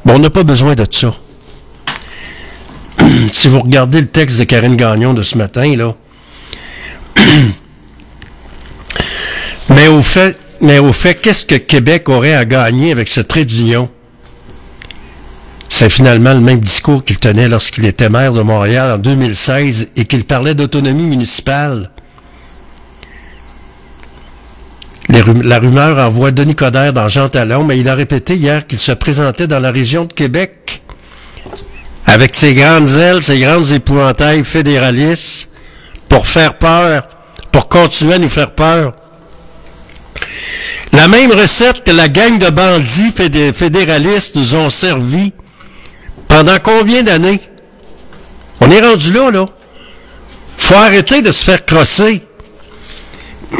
Bon, 0.04 0.14
on 0.14 0.18
n'a 0.18 0.30
pas 0.30 0.42
besoin 0.42 0.74
de 0.74 0.86
ça. 0.90 1.12
si 3.32 3.48
vous 3.48 3.60
regardez 3.60 4.00
le 4.00 4.08
texte 4.08 4.38
de 4.38 4.44
Karine 4.44 4.76
Gagnon 4.76 5.12
de 5.14 5.22
ce 5.22 5.36
matin, 5.36 5.76
là, 5.76 5.94
mais 9.68 9.88
au 9.88 10.02
fait, 10.02 10.36
mais 10.60 10.78
au 10.78 10.92
fait, 10.92 11.14
qu'est-ce 11.14 11.46
que 11.46 11.54
Québec 11.56 12.08
aurait 12.08 12.34
à 12.34 12.44
gagner 12.44 12.92
avec 12.92 13.08
cette 13.08 13.28
trait 13.28 13.44
d'union? 13.44 13.88
C'est 15.68 15.90
finalement 15.90 16.32
le 16.32 16.40
même 16.40 16.60
discours 16.60 17.04
qu'il 17.04 17.18
tenait 17.18 17.48
lorsqu'il 17.48 17.84
était 17.84 18.08
maire 18.08 18.32
de 18.32 18.42
Montréal 18.42 18.92
en 18.92 18.98
2016 18.98 19.88
et 19.96 20.04
qu'il 20.06 20.24
parlait 20.24 20.54
d'autonomie 20.54 21.06
municipale. 21.06 21.90
La 25.08 25.58
rumeur 25.58 25.98
envoie 26.04 26.32
Denis 26.32 26.54
Coderre 26.54 26.92
dans 26.92 27.08
Jean 27.08 27.28
Talon, 27.28 27.64
mais 27.64 27.78
il 27.78 27.88
a 27.88 27.94
répété 27.94 28.36
hier 28.36 28.66
qu'il 28.66 28.78
se 28.78 28.92
présentait 28.92 29.46
dans 29.46 29.60
la 29.60 29.70
région 29.70 30.04
de 30.04 30.12
Québec 30.12 30.82
avec 32.06 32.34
ses 32.34 32.54
grandes 32.54 32.88
ailes, 32.96 33.22
ses 33.22 33.38
grandes 33.38 33.70
épouvantails 33.70 34.44
fédéralistes 34.44 35.50
pour 36.08 36.26
faire 36.26 36.54
peur, 36.54 37.06
pour 37.52 37.68
continuer 37.68 38.14
à 38.14 38.18
nous 38.18 38.28
faire 38.28 38.52
peur. 38.52 38.92
La 40.92 41.06
même 41.08 41.30
recette 41.32 41.84
que 41.84 41.90
la 41.90 42.08
gang 42.08 42.38
de 42.38 42.50
bandits 42.50 43.12
fédé- 43.14 43.52
fédéralistes 43.52 44.34
nous 44.36 44.54
ont 44.54 44.70
servi 44.70 45.32
pendant 46.28 46.58
combien 46.62 47.02
d'années? 47.02 47.40
On 48.60 48.70
est 48.70 48.80
rendu 48.80 49.12
là, 49.12 49.30
là. 49.30 49.46
Faut 50.56 50.74
arrêter 50.74 51.22
de 51.22 51.30
se 51.30 51.44
faire 51.44 51.64
crosser. 51.64 52.22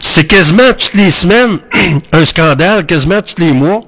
C'est 0.00 0.26
quasiment 0.26 0.72
toutes 0.72 0.94
les 0.94 1.10
semaines 1.10 1.58
un 2.12 2.24
scandale, 2.24 2.86
quasiment 2.86 3.20
tous 3.20 3.38
les 3.42 3.52
mois. 3.52 3.80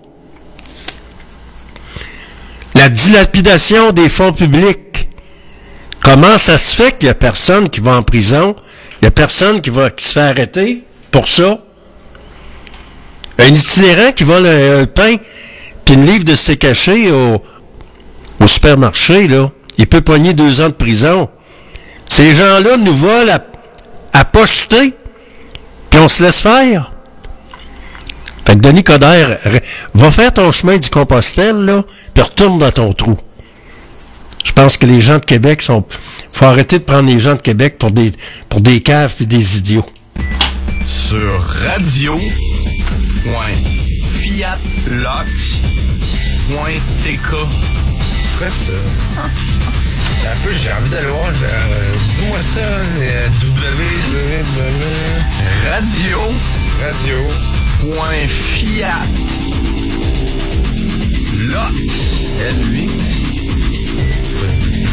La 2.74 2.88
dilapidation 2.88 3.92
des 3.92 4.08
fonds 4.08 4.32
publics. 4.32 5.08
Comment 6.02 6.38
ça 6.38 6.56
se 6.58 6.74
fait 6.74 6.98
qu'il 6.98 7.06
n'y 7.06 7.10
a 7.10 7.14
personne 7.14 7.68
qui 7.68 7.80
va 7.80 7.96
en 7.96 8.02
prison? 8.02 8.56
Il 9.00 9.04
n'y 9.04 9.08
a 9.08 9.12
personne 9.12 9.60
qui 9.60 9.70
va 9.70 9.90
qui 9.90 10.06
se 10.06 10.12
fait 10.12 10.20
arrêter? 10.20 10.84
Pour 11.10 11.28
ça? 11.28 11.58
Un 13.38 13.48
itinérant 13.48 14.12
qui 14.12 14.24
vole 14.24 14.46
un, 14.46 14.86
pain 14.86 15.16
puis 15.84 15.94
une 15.94 16.06
livre 16.06 16.24
de 16.24 16.34
ses 16.34 16.56
cachets 16.56 17.10
au, 17.10 17.42
supermarché, 18.46 19.28
là, 19.28 19.50
il 19.78 19.86
peut 19.86 20.00
pogner 20.00 20.34
deux 20.34 20.60
ans 20.60 20.68
de 20.68 20.74
prison. 20.74 21.28
Ces 22.08 22.34
gens-là 22.34 22.76
nous 22.76 22.94
volent 22.94 23.32
à, 24.12 24.18
à 24.20 24.24
pocheter, 24.24 24.94
puis 25.90 26.00
on 26.00 26.08
se 26.08 26.24
laisse 26.24 26.40
faire. 26.40 26.90
Fait 28.44 28.54
que 28.54 28.60
Denis 28.60 28.82
Coderre, 28.82 29.38
re- 29.44 29.62
va 29.94 30.10
faire 30.10 30.32
ton 30.32 30.50
chemin 30.52 30.78
du 30.78 30.90
Compostelle, 30.90 31.64
là, 31.64 31.82
puis 32.14 32.22
retourne 32.22 32.58
dans 32.58 32.72
ton 32.72 32.92
trou. 32.92 33.16
Je 34.44 34.52
pense 34.52 34.76
que 34.76 34.86
les 34.86 35.00
gens 35.00 35.18
de 35.18 35.24
Québec 35.24 35.62
sont... 35.62 35.84
faut 36.32 36.46
arrêter 36.46 36.78
de 36.78 36.84
prendre 36.84 37.08
les 37.08 37.18
gens 37.18 37.34
de 37.34 37.42
Québec 37.42 37.78
pour 37.78 37.90
des, 37.90 38.10
pour 38.48 38.60
des 38.60 38.80
caves 38.80 39.14
et 39.20 39.26
des 39.26 39.58
idiots. 39.58 39.86
Sur 40.90 41.40
radio.fiatlox.tk. 46.40 47.34
Après 48.34 48.50
ça? 48.50 48.72
Un 50.22 50.36
peu, 50.44 50.50
j'ai 50.62 50.72
envie 50.72 50.90
d'aller 50.90 51.08
voir. 51.08 51.28
euh, 51.28 51.94
Dis-moi 52.18 52.42
ça, 52.42 52.60
euh, 52.60 53.28
www. 53.42 53.82
Radio. 55.70 56.18
Radio. 56.82 57.18
Point 57.80 58.28
Fiat. 58.28 59.06
Lox. 61.38 62.26
L8. 62.38 62.99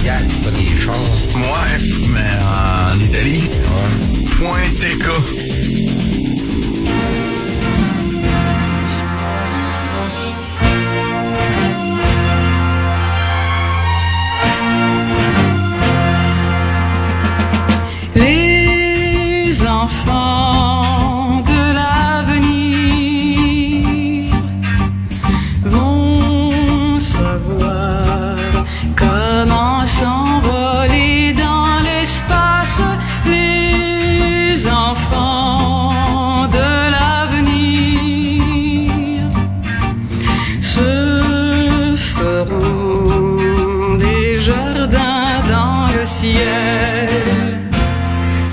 Des 0.04 0.80
chars. 0.80 0.96
Ouais, 1.36 1.78
mais 2.10 2.20
en 2.44 3.00
Italie. 3.00 3.50
Point 4.40 4.70
TK. 4.80 6.07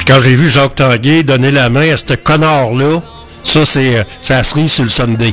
Quand 0.06 0.20
j'ai 0.20 0.36
vu 0.36 0.50
Jacques 0.50 0.74
Tanguay 0.74 1.22
donner 1.22 1.50
la 1.50 1.70
main 1.70 1.90
à 1.92 1.96
ce 1.96 2.14
connard-là, 2.14 3.00
ça, 3.42 3.64
c'est 3.64 3.98
euh, 3.98 4.04
la 4.28 4.42
cerise 4.42 4.72
sur 4.72 4.84
le 4.84 4.90
Sunday. 4.90 5.32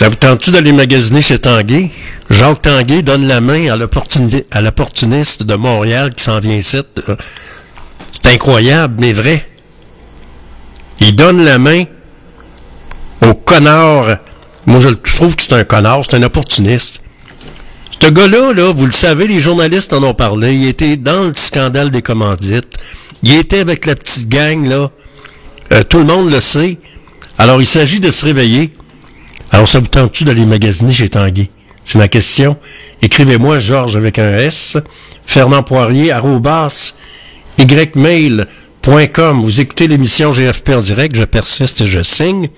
Ça 0.00 0.08
vous 0.08 0.16
tente-tu 0.16 0.50
d'aller 0.50 0.72
magasiner 0.72 1.20
chez 1.20 1.38
Tanguay? 1.38 1.90
Jacques 2.30 2.62
Tanguay 2.62 3.02
donne 3.02 3.26
la 3.28 3.42
main 3.42 3.70
à 3.70 3.76
l'opportuni- 3.76 4.46
à 4.50 4.62
l'opportuniste 4.62 5.42
de 5.42 5.54
Montréal 5.56 6.14
qui 6.14 6.24
s'en 6.24 6.38
vient 6.38 6.56
ici. 6.56 6.78
Euh, 6.78 7.16
C'est 8.10 8.28
incroyable, 8.32 8.94
mais 8.98 9.12
vrai. 9.12 9.46
Il 11.00 11.14
donne 11.16 11.44
la 11.44 11.58
main 11.58 11.84
au 13.26 13.34
connard. 13.34 14.16
Moi, 14.64 14.80
je 14.80 14.88
trouve 14.88 15.36
que 15.36 15.42
c'est 15.42 15.52
un 15.52 15.64
connard, 15.64 16.00
c'est 16.08 16.16
un 16.16 16.22
opportuniste. 16.22 17.02
Ce 18.02 18.08
gars-là, 18.08 18.54
là, 18.54 18.72
vous 18.72 18.86
le 18.86 18.92
savez, 18.92 19.26
les 19.28 19.38
journalistes 19.38 19.92
en 19.92 20.02
ont 20.02 20.14
parlé. 20.14 20.54
Il 20.54 20.66
était 20.66 20.96
dans 20.96 21.24
le 21.24 21.34
scandale 21.34 21.90
des 21.90 22.00
commandites. 22.00 22.74
Il 23.22 23.34
était 23.34 23.60
avec 23.60 23.84
la 23.84 23.94
petite 23.96 24.30
gang, 24.30 24.66
là. 24.66 24.90
Euh, 25.74 25.82
tout 25.82 25.98
le 25.98 26.04
monde 26.04 26.32
le 26.32 26.40
sait. 26.40 26.78
Alors, 27.36 27.60
il 27.60 27.66
s'agit 27.66 28.00
de 28.00 28.10
se 28.10 28.24
réveiller. 28.24 28.72
Alors, 29.50 29.68
ça 29.68 29.80
vous 29.80 29.86
tente-tu 29.86 30.24
d'aller 30.24 30.46
magasiner 30.46 30.92
chez 30.92 31.08
Tanguy? 31.08 31.50
C'est 31.84 31.98
ma 31.98 32.08
question. 32.08 32.56
Écrivez-moi, 33.02 33.58
Georges, 33.58 33.96
avec 33.96 34.18
un 34.18 34.36
S, 34.36 34.76
Fernand 35.24 35.62
Poirier, 35.62 36.12
arrobas, 36.12 36.94
ymail.com. 37.58 39.42
Vous 39.42 39.60
écoutez 39.60 39.88
l'émission 39.88 40.30
GFP 40.30 40.70
en 40.70 40.80
direct, 40.80 41.16
je 41.16 41.24
persiste 41.24 41.80
et 41.80 41.86
je 41.86 42.02
signe. 42.02 42.48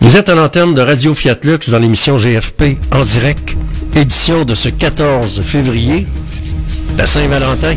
Vous 0.00 0.16
êtes 0.16 0.28
à 0.28 0.34
l'antenne 0.34 0.74
de 0.74 0.80
Radio 0.82 1.14
Fiat 1.14 1.38
Lux 1.44 1.70
dans 1.70 1.78
l'émission 1.78 2.16
GFP 2.16 2.76
en 2.92 3.02
direct, 3.02 3.56
édition 3.94 4.44
de 4.44 4.54
ce 4.54 4.68
14 4.68 5.42
février, 5.42 6.06
la 6.98 7.06
Saint-Valentin. 7.06 7.76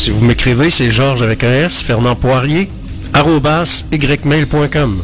Si 0.00 0.08
vous 0.08 0.24
m'écrivez, 0.24 0.70
c'est 0.70 0.90
Georges 0.90 1.20
avec 1.20 1.44
un 1.44 1.52
S, 1.52 1.82
Fernand 1.82 2.14
Poirier, 2.16 2.70
arrobas, 3.12 3.84
ymail.com. 3.92 5.02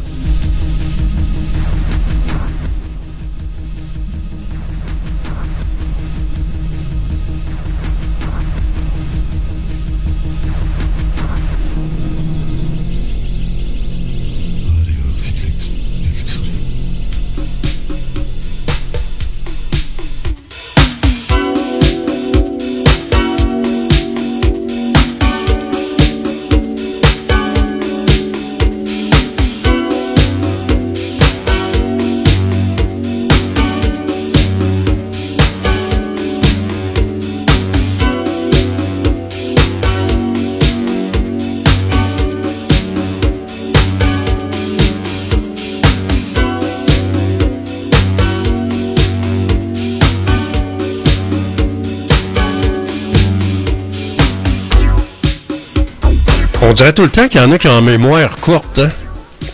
dirait 56.76 56.92
tout 56.92 57.02
le 57.02 57.10
temps 57.10 57.26
qu'il 57.28 57.40
y 57.40 57.44
en 57.44 57.50
a 57.52 57.58
qui 57.58 57.68
ont 57.68 57.80
mémoire 57.80 58.36
courte. 58.36 58.78
hein. 58.78 58.90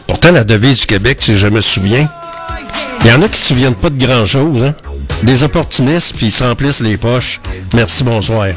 Pourtant, 0.07 0.33
la 0.33 0.45
devise 0.45 0.79
du 0.81 0.87
Québec, 0.87 1.19
c'est 1.21 1.37
je 1.37 1.47
me 1.47 1.61
souviens. 1.61 2.09
Il 3.05 3.11
y 3.11 3.13
en 3.13 3.23
a 3.23 3.29
qui 3.29 3.39
se 3.41 3.49
souviennent 3.49 3.75
pas 3.75 3.91
de 3.91 4.05
grand-chose. 4.05 4.63
Hein? 4.65 4.75
Des 5.23 5.43
opportunistes, 5.43 6.17
puis 6.17 6.27
ils 6.27 6.33
se 6.33 6.43
remplissent 6.45 6.81
les 6.81 6.97
poches. 6.97 7.41
Merci, 7.75 8.05
bonsoir. 8.05 8.49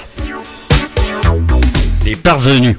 Les 2.03 2.15
parvenus. 2.15 2.75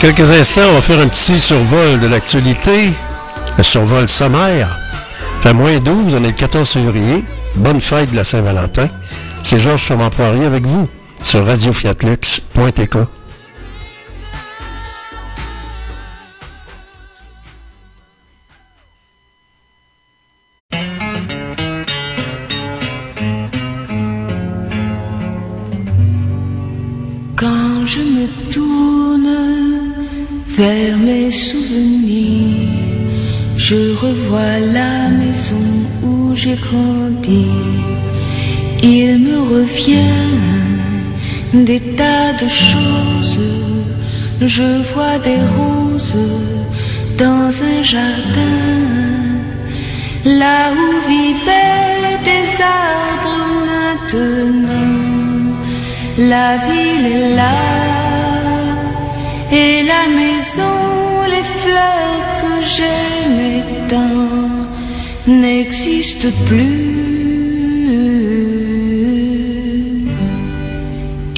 Quelques 0.00 0.30
instants, 0.30 0.62
on 0.70 0.74
va 0.74 0.80
faire 0.80 0.98
un 0.98 1.08
petit 1.08 1.38
survol 1.38 2.00
de 2.00 2.06
l'actualité, 2.06 2.90
un 3.58 3.62
survol 3.62 4.08
sommaire. 4.08 4.78
Fait 5.42 5.52
moins 5.52 5.78
12, 5.78 6.14
on 6.14 6.24
est 6.24 6.28
le 6.28 6.32
14 6.32 6.68
février. 6.68 7.24
Bonne 7.56 7.80
fête 7.80 8.10
de 8.10 8.16
la 8.16 8.24
Saint-Valentin. 8.24 8.88
C'est 9.42 9.58
Georges 9.58 9.84
Fernand 9.84 10.10
Poirier 10.10 10.46
avec 10.46 10.66
vous 10.66 10.88
sur 11.22 11.44
radiofiatlux.tk. 11.44 12.96
des 41.52 41.80
tas 41.96 42.32
de 42.34 42.48
choses. 42.48 43.38
Je 44.40 44.82
vois 44.92 45.18
des 45.18 45.40
roses 45.56 46.14
dans 47.18 47.50
un 47.72 47.82
jardin, 47.82 48.60
là 50.24 50.72
où 50.72 51.08
vivaient 51.08 52.18
des 52.30 52.62
arbres 52.62 53.40
maintenant. 53.72 55.00
La 56.18 56.56
ville 56.56 57.06
est 57.06 57.36
là 57.36 57.80
et 59.52 59.82
la 59.82 60.04
maison, 60.20 60.78
les 61.34 61.46
fleurs 61.62 62.26
que 62.42 62.54
j'aimais 62.74 63.64
tant 63.88 64.30
n'existent 65.26 66.28
plus. 66.46 66.99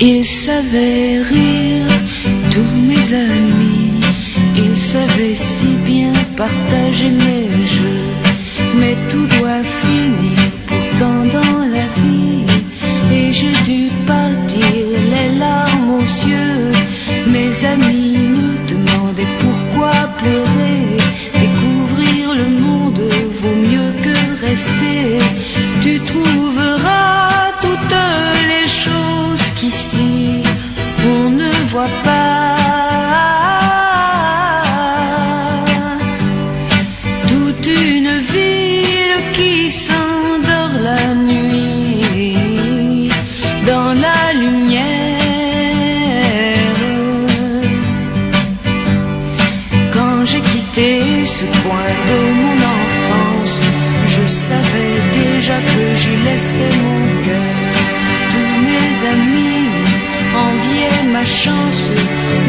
Ils 0.04 0.26
savaient 0.26 1.22
rire, 1.22 1.86
tous 2.50 2.74
mes 2.88 3.14
amis, 3.14 4.00
ils 4.56 4.76
savaient 4.76 5.36
si 5.36 5.76
bien 5.86 6.12
partager 6.36 7.08
mes 7.08 7.46
jeux, 7.76 8.10
mais 8.80 8.96
tout 9.10 9.28
doit 9.38 9.62
finir 9.62 10.40
pourtant 10.66 11.24
dans 11.38 11.58
la 11.76 11.86
vie. 12.02 12.44
Et 13.12 13.32
j'ai 13.32 13.54
dû 13.64 13.90
partir 14.04 14.74
les 15.14 15.38
larmes 15.38 15.90
aux 15.90 16.28
yeux. 16.28 16.72
Mes 17.28 17.64
amis 17.64 18.41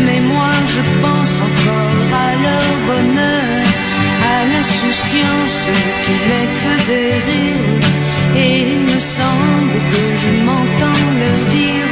mais 0.06 0.20
moi 0.20 0.52
je 0.68 0.82
pense 1.02 1.42
encore 1.42 2.10
à 2.26 2.32
leur 2.46 2.70
bonheur, 2.88 3.66
à 4.36 4.46
l'insouciance 4.54 5.68
qui 6.04 6.16
les 6.30 6.48
faisait 6.62 7.14
rire. 7.30 7.88
Et 8.36 8.74
il 8.74 8.80
me 8.94 9.00
semble 9.00 9.78
que 9.92 10.04
je 10.22 10.30
m'entends 10.46 11.06
leur 11.22 11.42
dire 11.52 11.83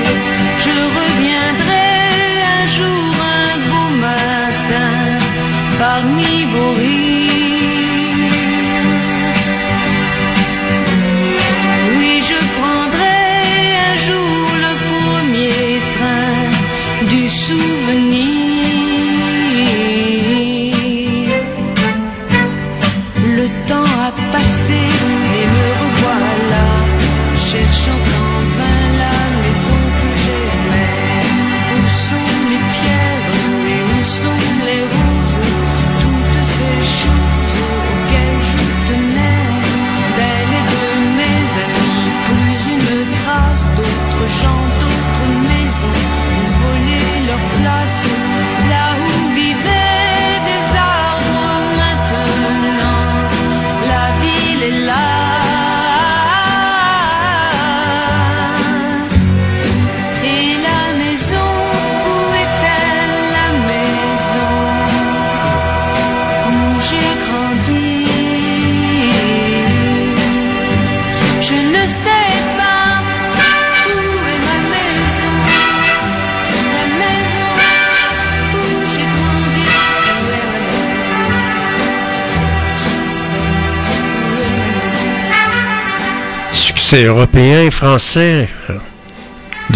Succès 86.91 87.05
européen, 87.05 87.71
français, 87.71 88.49
euh, 88.69 88.77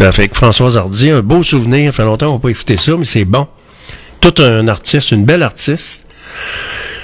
avec 0.05 0.35
Françoise 0.35 0.75
Hardy. 0.75 1.11
Un 1.11 1.21
beau 1.21 1.43
souvenir. 1.43 1.93
Ça 1.93 1.95
fait 1.95 2.03
longtemps 2.03 2.27
qu'on 2.27 2.33
n'a 2.33 2.39
pas 2.39 2.49
écouté 2.49 2.75
ça, 2.75 2.91
mais 2.97 3.05
c'est 3.05 3.23
bon. 3.23 3.47
Tout 4.19 4.33
un 4.39 4.67
artiste, 4.67 5.11
une 5.11 5.23
belle 5.23 5.41
artiste. 5.41 6.07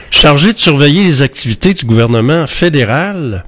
Chargé 0.09 0.51
de 0.51 0.57
surveiller 0.57 1.05
les 1.05 1.21
activités 1.21 1.73
du 1.73 1.85
gouvernement 1.85 2.45
fédéral, 2.45 3.45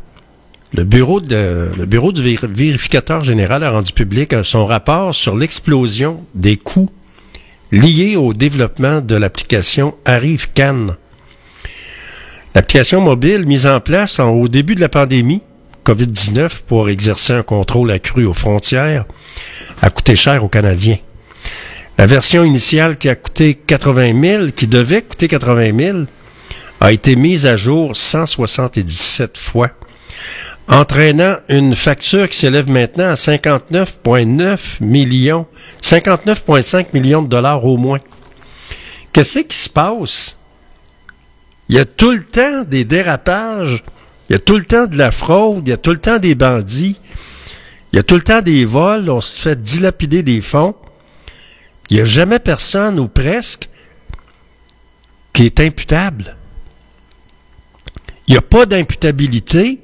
le 0.73 0.85
bureau, 0.85 1.19
de, 1.19 1.69
le 1.77 1.85
bureau 1.85 2.13
du 2.13 2.21
vér- 2.21 2.47
vérificateur 2.47 3.25
général 3.25 3.61
a 3.65 3.69
rendu 3.69 3.91
public 3.91 4.33
son 4.43 4.65
rapport 4.65 5.13
sur 5.13 5.35
l'explosion 5.35 6.23
des 6.33 6.55
coûts 6.55 6.89
liés 7.73 8.15
au 8.15 8.31
développement 8.31 9.01
de 9.01 9.15
l'application 9.15 9.95
Arrive 10.05 10.53
Cannes. 10.53 10.95
L'application 12.55 13.01
mobile 13.01 13.45
mise 13.45 13.67
en 13.67 13.81
place 13.81 14.21
au 14.21 14.47
début 14.47 14.75
de 14.75 14.81
la 14.81 14.87
pandémie 14.87 15.41
COVID-19 15.85 16.61
pour 16.67 16.89
exercer 16.89 17.33
un 17.33 17.43
contrôle 17.43 17.91
accru 17.91 18.25
aux 18.25 18.33
frontières 18.33 19.05
a 19.81 19.89
coûté 19.89 20.15
cher 20.15 20.43
aux 20.43 20.49
Canadiens. 20.49 20.97
La 21.97 22.07
version 22.07 22.43
initiale 22.43 22.97
qui 22.97 23.09
a 23.09 23.15
coûté 23.15 23.53
80 23.53 24.21
000, 24.21 24.47
qui 24.55 24.67
devait 24.67 25.01
coûter 25.01 25.27
80 25.27 25.77
000, 25.77 25.97
a 26.79 26.91
été 26.91 27.15
mise 27.15 27.45
à 27.45 27.55
jour 27.55 27.95
177 27.95 29.37
fois, 29.37 29.69
entraînant 30.67 31.37
une 31.49 31.75
facture 31.75 32.27
qui 32.29 32.37
s'élève 32.37 32.69
maintenant 32.69 33.09
à 33.09 33.13
59,9 33.13 34.83
millions, 34.83 35.45
59,5 35.81 36.87
millions 36.93 37.21
de 37.21 37.27
dollars 37.27 37.63
au 37.63 37.77
moins. 37.77 37.99
Qu'est-ce 39.11 39.39
qui 39.39 39.57
se 39.57 39.69
passe? 39.69 40.37
Il 41.69 41.75
y 41.75 41.79
a 41.79 41.85
tout 41.85 42.11
le 42.11 42.23
temps 42.23 42.63
des 42.63 42.83
dérapages, 42.83 43.83
il 44.29 44.33
y 44.33 44.35
a 44.35 44.39
tout 44.39 44.57
le 44.57 44.65
temps 44.65 44.87
de 44.87 44.97
la 44.97 45.11
fraude, 45.11 45.63
il 45.67 45.69
y 45.69 45.73
a 45.73 45.77
tout 45.77 45.91
le 45.91 45.99
temps 45.99 46.19
des 46.19 46.35
bandits, 46.35 46.97
il 47.91 47.97
y 47.97 47.99
a 47.99 48.03
tout 48.03 48.15
le 48.15 48.23
temps 48.23 48.41
des 48.41 48.65
vols, 48.65 49.09
on 49.09 49.21
se 49.21 49.39
fait 49.39 49.61
dilapider 49.61 50.23
des 50.23 50.41
fonds. 50.41 50.75
Il 51.89 51.97
n'y 51.97 52.01
a 52.01 52.05
jamais 52.05 52.39
personne, 52.39 52.99
ou 52.99 53.07
presque, 53.07 53.69
qui 55.33 55.45
est 55.45 55.59
imputable. 55.59 56.35
Il 58.27 58.31
n'y 58.31 58.37
a 58.37 58.41
pas 58.41 58.65
d'imputabilité. 58.65 59.81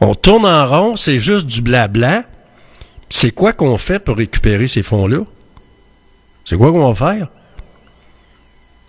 On 0.00 0.14
tourne 0.14 0.46
en 0.46 0.66
rond, 0.66 0.96
c'est 0.96 1.18
juste 1.18 1.46
du 1.46 1.60
blabla. 1.60 2.24
C'est 3.10 3.32
quoi 3.32 3.52
qu'on 3.52 3.76
fait 3.76 3.98
pour 3.98 4.16
récupérer 4.16 4.68
ces 4.68 4.82
fonds-là? 4.82 5.24
C'est 6.44 6.56
quoi 6.56 6.70
qu'on 6.70 6.92
va 6.92 7.14
faire? 7.14 7.28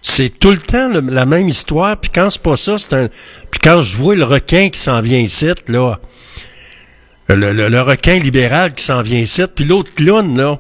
C'est 0.02 0.40
tout 0.40 0.52
le 0.52 0.58
temps 0.58 0.90
la 0.90 1.26
même 1.26 1.48
histoire, 1.48 1.98
puis 1.98 2.10
quand 2.14 2.30
c'est 2.30 2.42
pas 2.42 2.56
ça, 2.56 2.78
c'est 2.78 2.94
un... 2.94 3.08
Puis 3.52 3.60
quand 3.64 3.82
je 3.84 3.96
vois 3.98 4.16
le 4.16 4.24
requin 4.24 4.70
qui 4.70 4.80
s'en 4.80 5.00
vient 5.02 5.20
ici, 5.20 5.48
là, 5.68 6.00
le 7.30 7.82
requin 7.82 8.20
libéral 8.20 8.74
qui 8.74 8.84
s'en 8.84 9.02
vient 9.02 9.20
ici, 9.20 9.44
puis 9.54 9.66
l'autre 9.66 9.94
clown, 9.94 10.38
là, 10.38 10.60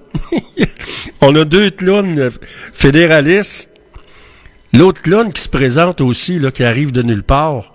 on 1.21 1.35
a 1.35 1.45
deux 1.45 1.69
clowns 1.71 2.19
euh, 2.19 2.29
fédéralistes, 2.73 3.71
l'autre 4.73 5.01
clown 5.01 5.31
qui 5.33 5.41
se 5.41 5.49
présente 5.49 6.01
aussi, 6.01 6.39
là, 6.39 6.51
qui 6.51 6.63
arrive 6.63 6.91
de 6.91 7.01
nulle 7.01 7.23
part. 7.23 7.73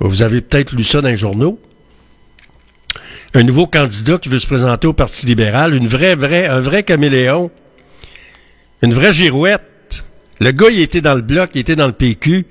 Vous 0.00 0.22
avez 0.22 0.40
peut-être 0.40 0.74
lu 0.74 0.84
ça 0.84 1.00
dans 1.00 1.08
les 1.08 1.16
journaux. 1.16 1.60
Un 3.34 3.44
nouveau 3.44 3.66
candidat 3.66 4.18
qui 4.18 4.28
veut 4.28 4.38
se 4.38 4.46
présenter 4.46 4.86
au 4.86 4.92
Parti 4.92 5.26
libéral, 5.26 5.74
une 5.74 5.86
vraie, 5.86 6.14
vraie, 6.14 6.46
un 6.46 6.60
vrai 6.60 6.82
caméléon, 6.82 7.50
une 8.82 8.92
vraie 8.92 9.12
girouette. 9.12 9.62
Le 10.40 10.50
gars, 10.52 10.70
il 10.70 10.80
était 10.80 11.00
dans 11.00 11.14
le 11.14 11.22
bloc, 11.22 11.50
il 11.54 11.60
était 11.60 11.76
dans 11.76 11.86
le 11.86 11.92
PQ. 11.92 12.46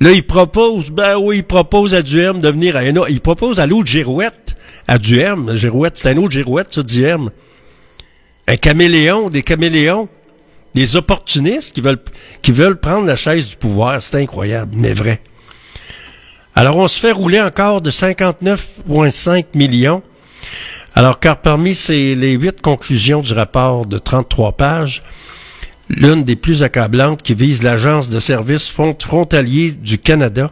Là, 0.00 0.12
il 0.12 0.22
propose, 0.24 0.90
ben 0.90 1.16
oui, 1.16 1.38
il 1.38 1.44
propose 1.44 1.94
à 1.94 2.02
Duhem 2.02 2.40
de 2.40 2.48
venir 2.48 2.76
à 2.76 2.82
autre- 2.84 3.06
Il 3.08 3.20
propose 3.20 3.60
à 3.60 3.66
l'autre 3.66 3.90
Girouette, 3.90 4.56
à 4.86 4.98
Duhem. 4.98 5.54
Girouette, 5.54 5.96
c'est 5.96 6.10
un 6.10 6.16
autre 6.18 6.32
Girouette, 6.32 6.72
ça, 6.74 6.82
Duhem. 6.82 7.30
Un 8.46 8.56
caméléon, 8.56 9.30
des 9.30 9.42
caméléons. 9.42 10.08
Des 10.74 10.94
opportunistes 10.96 11.74
qui 11.74 11.80
veulent, 11.80 12.02
qui 12.42 12.52
veulent 12.52 12.76
prendre 12.78 13.06
la 13.06 13.16
chaise 13.16 13.48
du 13.48 13.56
pouvoir. 13.56 14.02
C'est 14.02 14.20
incroyable, 14.20 14.74
mais 14.76 14.92
vrai. 14.92 15.20
Alors, 16.54 16.76
on 16.76 16.86
se 16.86 17.00
fait 17.00 17.12
rouler 17.12 17.40
encore 17.40 17.80
de 17.80 17.90
59,5 17.90 19.46
millions. 19.54 20.02
Alors, 20.94 21.18
car 21.18 21.40
parmi 21.40 21.74
ces, 21.74 22.14
les 22.14 22.32
huit 22.32 22.60
conclusions 22.60 23.20
du 23.22 23.32
rapport 23.32 23.86
de 23.86 23.96
33 23.96 24.52
pages, 24.52 25.02
L'une 25.88 26.24
des 26.24 26.36
plus 26.36 26.62
accablantes 26.62 27.22
qui 27.22 27.34
vise 27.34 27.62
l'Agence 27.62 28.10
de 28.10 28.18
services 28.18 28.68
front- 28.68 29.00
frontaliers 29.00 29.70
du 29.72 29.98
Canada 29.98 30.50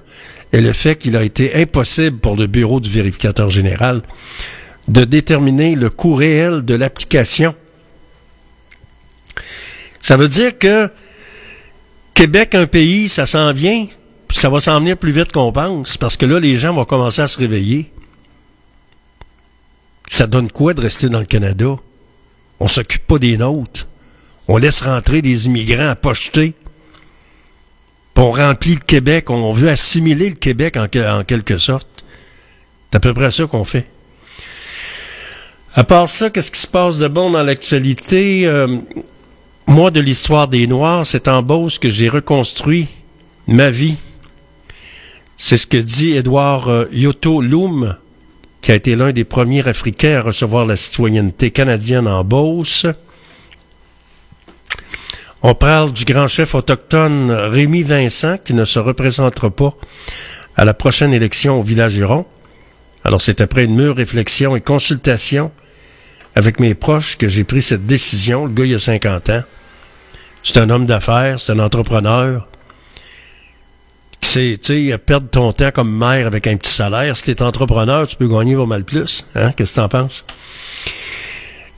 est 0.53 0.61
le 0.61 0.73
fait 0.73 0.97
qu'il 0.97 1.17
a 1.17 1.23
été 1.25 1.57
impossible 1.61 2.19
pour 2.19 2.37
le 2.37 2.47
Bureau 2.47 2.79
du 2.79 2.89
vérificateur 2.89 3.49
général 3.49 4.03
de 4.87 5.05
déterminer 5.05 5.75
le 5.75 5.91
coût 5.91 6.15
réel 6.15 6.65
de 6.65 6.75
l'application. 6.75 7.55
Ça 10.01 10.17
veut 10.17 10.29
dire 10.29 10.57
que 10.59 10.89
Québec, 12.15 12.55
un 12.55 12.67
pays, 12.67 13.09
ça 13.09 13.27
s'en 13.27 13.53
vient, 13.53 13.87
ça 14.31 14.49
va 14.49 14.61
s'en 14.61 14.79
venir 14.79 14.97
plus 14.97 15.11
vite 15.11 15.33
qu'on 15.33 15.51
pense, 15.51 15.97
parce 15.97 16.17
que 16.17 16.27
là, 16.27 16.39
les 16.39 16.57
gens 16.57 16.75
vont 16.75 16.85
commencer 16.85 17.23
à 17.23 17.27
se 17.27 17.39
réveiller. 17.39 17.91
Ça 20.07 20.29
donne 20.29 20.51
quoi 20.51 20.75
de 20.75 20.81
rester 20.81 21.09
dans 21.09 21.19
le 21.19 21.25
Canada? 21.25 21.75
On 22.61 22.69
s'occupe 22.69 23.05
pas 23.07 23.19
des 23.19 23.37
nôtres. 23.37 23.89
On 24.49 24.57
laisse 24.57 24.83
rentrer 24.83 25.23
des 25.23 25.47
immigrants 25.47 25.89
à 25.89 25.97
pocheter. 25.97 26.55
On 28.17 28.31
remplit 28.31 28.75
le 28.75 28.81
Québec. 28.81 29.31
On 29.31 29.53
veut 29.53 29.69
assimiler 29.69 30.31
le 30.31 30.37
Québec 30.37 30.77
en 30.77 30.89
quelque 31.25 31.59
sorte. 31.59 32.05
C'est 32.91 32.97
à 32.97 33.01
peu 33.01 33.13
près 33.13 33.31
ça 33.31 33.47
qu'on 33.47 33.65
fait. 33.65 33.87
À 35.75 35.83
part 35.83 36.09
ça, 36.09 36.31
qu'est-ce 36.31 36.53
qui 36.53 36.61
se 36.61 36.69
passe 36.69 36.99
de 36.99 37.09
bon 37.09 37.33
dans 37.33 37.43
l'actualité? 37.43 38.47
Euh, 38.47 38.79
moi, 39.67 39.91
de 39.91 39.99
l'histoire 39.99 40.47
des 40.47 40.69
Noirs, 40.69 41.05
c'est 41.05 41.27
en 41.27 41.43
Beauce 41.43 41.81
que 41.81 41.91
j'ai 41.91 42.09
reconstruit 42.09 42.87
ma 43.49 43.71
vie. 43.71 43.97
C'est 45.37 45.57
ce 45.57 45.67
que 45.67 45.77
dit 45.77 46.13
Édouard 46.13 46.69
euh, 46.69 46.87
Yoto 46.93 47.41
Loum, 47.41 47.97
qui 48.61 48.71
a 48.71 48.77
été 48.77 48.95
l'un 48.95 49.11
des 49.11 49.25
premiers 49.25 49.67
Africains 49.67 50.19
à 50.19 50.23
recevoir 50.23 50.65
la 50.65 50.77
citoyenneté 50.77 51.51
canadienne 51.51 52.07
en 52.07 52.23
Beauce. 52.23 52.87
On 55.47 55.55
parle 55.55 55.93
du 55.93 56.07
grand 56.07 56.27
chef 56.27 56.55
autochtone 56.55 57.31
Rémi 57.31 57.83
Vincent 57.83 58.39
qui 58.43 58.55
ne 58.55 58.65
se 58.65 58.79
représentera 58.79 59.51
pas 59.51 59.75
à 60.57 60.65
la 60.65 60.73
prochaine 60.73 61.13
élection 61.13 61.61
au 61.61 61.63
village 61.63 61.99
Huron. 61.99 62.25
Alors 63.05 63.21
c'est 63.21 63.43
après 63.43 63.65
une 63.65 63.75
mûre 63.75 63.95
réflexion 63.95 64.57
et 64.57 64.63
consultation 64.63 65.53
avec 66.35 66.61
mes 66.61 66.75
proches 66.75 67.19
que 67.19 67.29
j'ai 67.29 67.45
pris 67.45 67.61
cette 67.61 67.85
décision. 67.85 68.47
Le 68.47 68.55
gars, 68.55 68.65
il 68.65 68.75
a 68.75 68.79
50 68.79 69.29
ans. 69.29 69.43
C'est 70.43 70.57
un 70.57 70.71
homme 70.71 70.87
d'affaires, 70.87 71.39
c'est 71.39 71.53
un 71.53 71.59
entrepreneur. 71.59 72.49
tu 74.23 74.57
sais, 74.63 74.97
perdre 74.97 75.29
ton 75.29 75.53
temps 75.53 75.73
comme 75.73 75.95
maire 75.95 76.27
avec 76.27 76.47
un 76.47 76.57
petit 76.57 76.73
salaire. 76.73 77.19
Si 77.19 77.25
t'es 77.25 77.43
entrepreneur, 77.43 78.09
tu 78.09 78.17
peux 78.17 78.29
gagner 78.29 78.57
pas 78.57 78.65
mal 78.65 78.85
plus. 78.85 79.29
Hein? 79.35 79.53
Qu'est-ce 79.53 79.75
que 79.75 79.81
t'en 79.83 79.89
penses? 79.91 80.25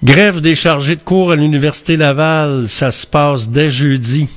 Grève 0.07 0.41
des 0.41 0.55
chargés 0.55 0.95
de 0.95 1.03
cours 1.03 1.33
à 1.33 1.35
l'Université 1.35 1.97
Laval, 1.97 2.69
ça 2.69 2.93
se 2.93 3.09
passe 3.09 3.49
dès 3.49 3.71
jeudi. 3.71 4.29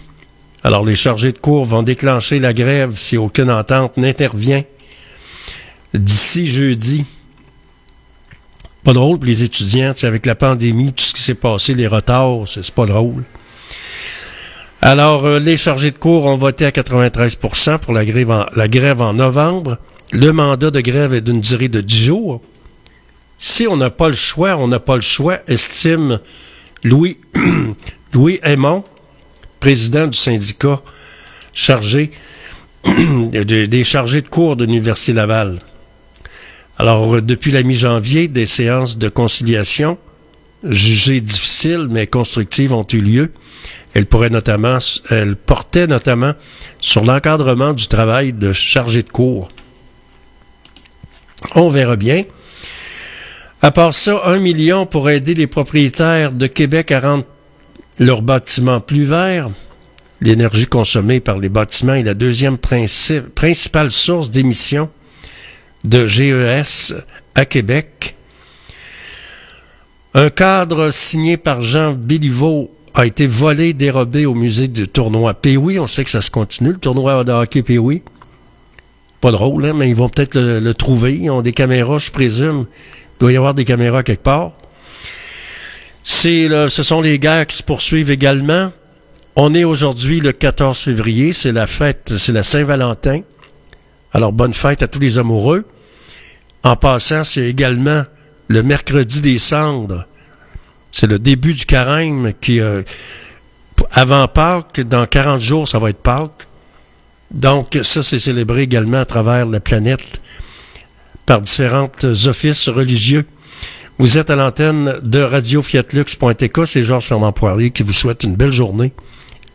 Alors 0.64 0.84
les 0.84 0.96
chargés 0.96 1.32
de 1.32 1.38
cours 1.38 1.64
vont 1.64 1.84
déclencher 1.84 2.40
la 2.40 2.54
grève 2.54 2.96
si 2.98 3.18
aucune 3.18 3.52
entente 3.52 3.96
n'intervient 3.96 4.64
d'ici 5.94 6.48
jeudi. 6.48 7.06
Pas 8.84 8.94
drôle 8.94 9.20
pour 9.20 9.28
les 9.28 9.44
étudiants, 9.44 9.94
avec 10.02 10.26
la 10.26 10.34
pandémie, 10.34 10.92
tout 10.92 11.04
ce 11.04 11.14
qui 11.14 11.22
s'est 11.22 11.36
passé, 11.36 11.76
les 11.76 11.86
retards, 11.86 12.48
c'est 12.48 12.64
c'est 12.64 12.74
pas 12.74 12.88
drôle. 12.88 13.24
Alors, 14.82 15.26
euh, 15.26 15.38
les 15.38 15.56
chargés 15.56 15.92
de 15.92 16.00
cours 16.00 16.26
ont 16.26 16.36
voté 16.36 16.66
à 16.66 16.72
93% 16.72 17.78
pour 17.78 17.94
la 17.94 18.06
grève, 18.06 18.32
en, 18.32 18.48
la 18.56 18.68
grève 18.68 19.04
en 19.04 19.14
novembre. 19.14 19.78
Le 20.14 20.32
mandat 20.32 20.72
de 20.72 20.82
grève 20.82 21.14
est 21.14 21.22
d'une 21.22 21.42
durée 21.42 21.70
de 21.70 21.82
10 21.82 22.06
jours. 22.06 22.42
Si 23.40 23.68
on 23.68 23.78
n'a 23.78 23.90
pas 23.90 24.08
le 24.08 24.14
choix, 24.14 24.58
on 24.58 24.68
n'a 24.68 24.80
pas 24.82 24.96
le 24.96 25.02
choix, 25.02 25.40
estime 25.48 26.20
Louis, 26.84 27.18
Louis 28.14 28.40
Aymon, 28.44 28.84
président 29.62 30.08
du 30.08 30.18
syndicat 30.18 30.82
chargé 31.54 32.12
de- 32.86 33.66
des 33.66 33.84
chargés 33.86 34.22
de 34.22 34.28
cours 34.28 34.56
de 34.58 34.66
l'Université 34.66 35.14
Laval. 35.14 35.60
Alors, 36.78 37.16
euh, 37.16 37.22
depuis 37.22 37.52
la 37.52 37.64
mi-janvier, 37.64 38.28
des 38.28 38.46
séances 38.46 38.98
de 38.98 39.08
conciliation 39.10 39.98
jugées 40.64 41.22
difficiles 41.22 41.88
mais 41.90 42.08
constructives 42.08 42.74
ont 42.74 42.86
eu 42.92 43.00
lieu. 43.00 43.32
Elle 43.94 44.06
pourrait 44.06 44.30
notamment, 44.30 44.78
notamment 45.88 46.34
sur 46.82 47.06
l'encadrement 47.06 47.74
du 47.74 47.88
travail 47.88 48.34
de 48.34 48.52
chargé 48.52 49.02
de 49.02 49.10
cours. 49.10 49.50
On 51.56 51.70
verra 51.70 51.96
bien. 51.96 52.26
À 53.62 53.72
part 53.72 53.94
ça, 53.94 54.22
un 54.26 54.40
million 54.40 54.86
pour 54.86 55.10
aider 55.10 55.34
les 55.34 55.48
propriétaires 55.48 56.32
de 56.32 56.48
Québec 56.48 56.92
à 56.92 57.02
rendre 57.02 57.26
leurs 58.00 58.22
bâtiments 58.22 58.80
plus 58.80 59.04
verts. 59.04 59.50
L'énergie 60.22 60.66
consommée 60.66 61.20
par 61.20 61.38
les 61.40 61.50
bâtiments 61.50 61.94
est 61.94 62.04
la 62.04 62.14
deuxième 62.14 62.56
princi- 62.56 63.22
principale 63.22 63.92
source 63.92 64.32
d'émissions 64.32 64.90
de 65.84 66.06
GES 66.06 66.96
à 67.36 67.46
Québec. 67.46 68.16
Un 70.14 70.30
cadre 70.30 70.92
signé 70.92 71.38
par 71.38 71.62
Jean 71.62 71.94
Béliveau 71.94 72.72
a 72.94 73.06
été 73.06 73.28
volé, 73.28 73.74
dérobé 73.74 74.26
au 74.26 74.34
musée 74.34 74.68
du 74.68 74.88
tournoi 74.88 75.34
Péoui. 75.34 75.80
On 75.80 75.88
sait 75.88 76.04
que 76.04 76.10
ça 76.10 76.22
se 76.22 76.32
continue, 76.32 76.72
le 76.72 76.78
tournoi 76.78 77.24
de 77.24 77.32
hockey 77.32 77.62
Péoui. 77.62 78.02
Pas 79.22 79.32
drôle, 79.32 79.66
hein, 79.66 79.74
mais 79.76 79.90
ils 79.90 79.96
vont 79.96 80.10
peut-être 80.10 80.36
le, 80.36 80.60
le 80.60 80.74
trouver. 80.74 81.16
Ils 81.16 81.30
ont 81.30 81.42
des 81.42 81.52
caméras, 81.54 82.00
je 82.00 82.10
présume. 82.10 82.66
Il 83.20 83.24
doit 83.24 83.32
y 83.34 83.38
avoir 83.38 83.54
des 83.54 83.66
caméras 83.66 84.02
quelque 84.02 84.24
part. 84.24 84.54
C'est 86.06 86.48
ce 86.70 86.84
sont 86.84 87.02
les 87.02 87.20
guerres 87.20 87.48
qui 87.48 87.58
se 87.58 87.64
poursuivent 87.64 88.12
également. 88.12 88.72
On 89.36 89.54
est 89.54 89.66
aujourd'hui 89.66 90.22
le 90.22 90.32
14 90.32 90.80
février, 90.80 91.34
c'est 91.34 91.52
la 91.52 91.68
fête, 91.68 92.14
c'est 92.18 92.32
la 92.32 92.44
Saint-Valentin. 92.44 93.22
Alors 94.14 94.32
bonne 94.32 94.54
fête 94.54 94.84
à 94.84 94.88
tous 94.88 95.00
les 95.00 95.20
amoureux. 95.20 95.66
En 96.64 96.78
passant, 96.78 97.26
c'est 97.26 97.46
également 97.46 98.06
le 98.48 98.64
mercredi 98.64 99.20
des 99.20 99.38
cendres. 99.38 100.06
C'est 100.92 101.08
le 101.08 101.20
début 101.20 101.54
du 101.54 101.66
carême 101.66 102.32
qui 102.40 102.62
euh, 102.62 102.84
avant 103.92 104.30
Pâques, 104.30 104.80
dans 104.80 105.06
40 105.06 105.42
jours, 105.42 105.68
ça 105.68 105.78
va 105.78 105.90
être 105.90 106.02
Pâques. 106.02 106.48
Donc 107.32 107.78
ça 107.84 108.02
c'est 108.02 108.18
célébré 108.18 108.62
également 108.62 109.00
à 109.00 109.06
travers 109.06 109.46
la 109.46 109.60
planète 109.60 110.22
par 111.30 111.42
différents 111.42 111.92
offices 112.26 112.70
religieux. 112.70 113.24
Vous 114.00 114.18
êtes 114.18 114.32
à 114.32 114.36
l'antenne 114.36 114.98
de 115.04 115.20
Radio 115.20 115.62
Fiatlux.tk, 115.62 116.66
c'est 116.66 116.82
Georges 116.82 117.06
Fernand 117.06 117.32
Poirier 117.32 117.70
qui 117.70 117.84
vous 117.84 117.94
souhaite 117.94 118.24
une 118.24 118.36
belle 118.36 118.52
journée 118.52 118.94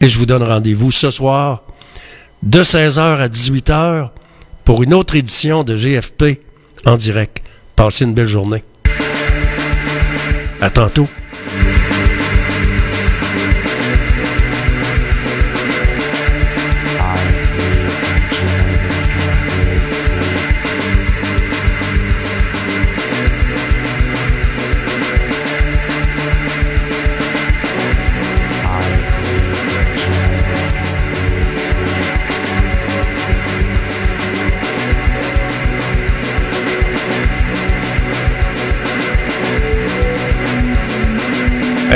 et 0.01 0.07
je 0.07 0.17
vous 0.17 0.25
donne 0.25 0.45
rendez-vous 0.45 0.93
ce 0.93 1.11
soir 1.11 1.65
de 2.45 2.63
16h 2.63 3.01
à 3.01 3.27
18h 3.27 4.11
pour 4.65 4.85
une 4.85 4.95
autre 4.95 5.17
édition 5.17 5.65
de 5.65 5.75
GFP 5.75 6.43
en 6.87 6.97
direct. 6.97 7.43
Passez 7.75 8.05
une 8.05 8.15
belle 8.15 8.29
journée. 8.29 8.63
À 10.61 10.71
tantôt. 10.71 11.09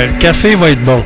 Le 0.07 0.13
café 0.13 0.55
va 0.55 0.69
être 0.69 0.83
bon. 0.83 1.03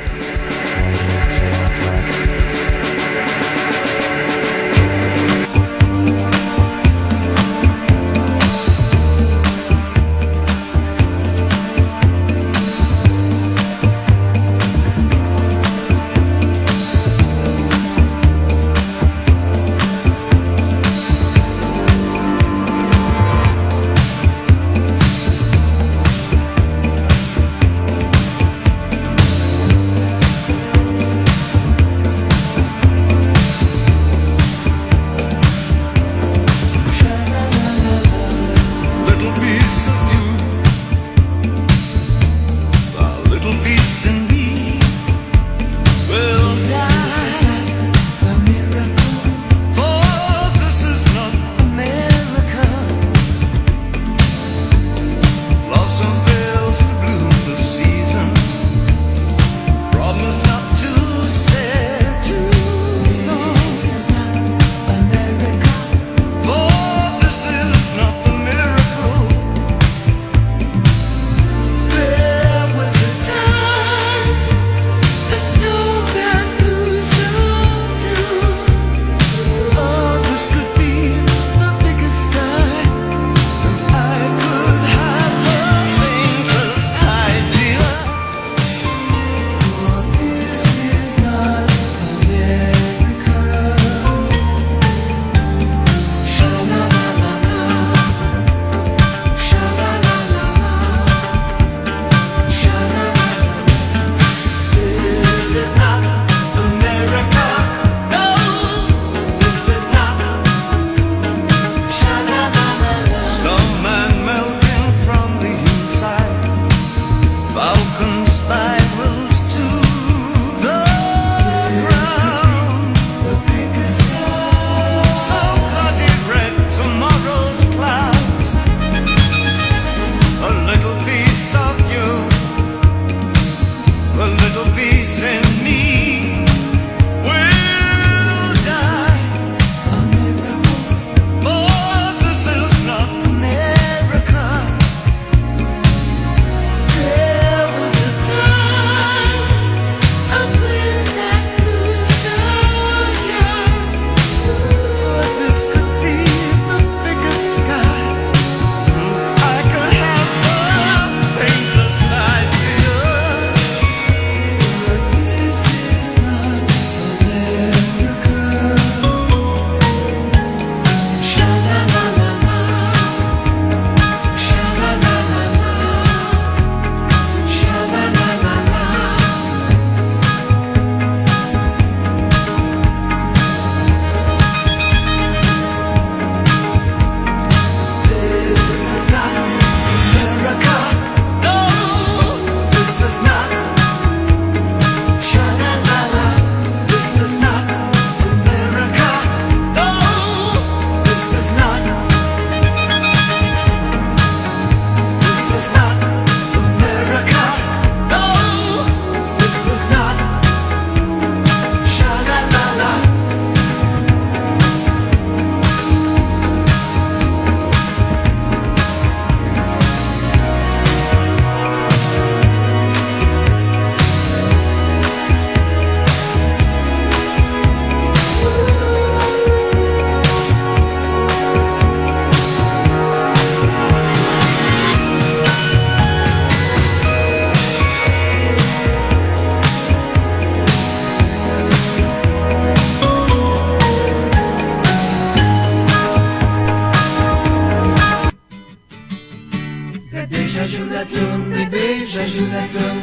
Bébé, 250.14 250.48
j'ajoute 250.48 250.92
la 250.92 251.06
tourne, 251.06 251.50
bébé, 251.50 252.06
j'ajoute 252.08 252.52
la 252.54 252.68
tourne. 252.80 253.02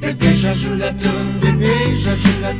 Bébé, 0.00 0.36
j'ajoute 0.36 0.78
la 0.80 0.90
bébé, 0.90 1.72
j'ajoute 2.02 2.40
la. 2.42 2.52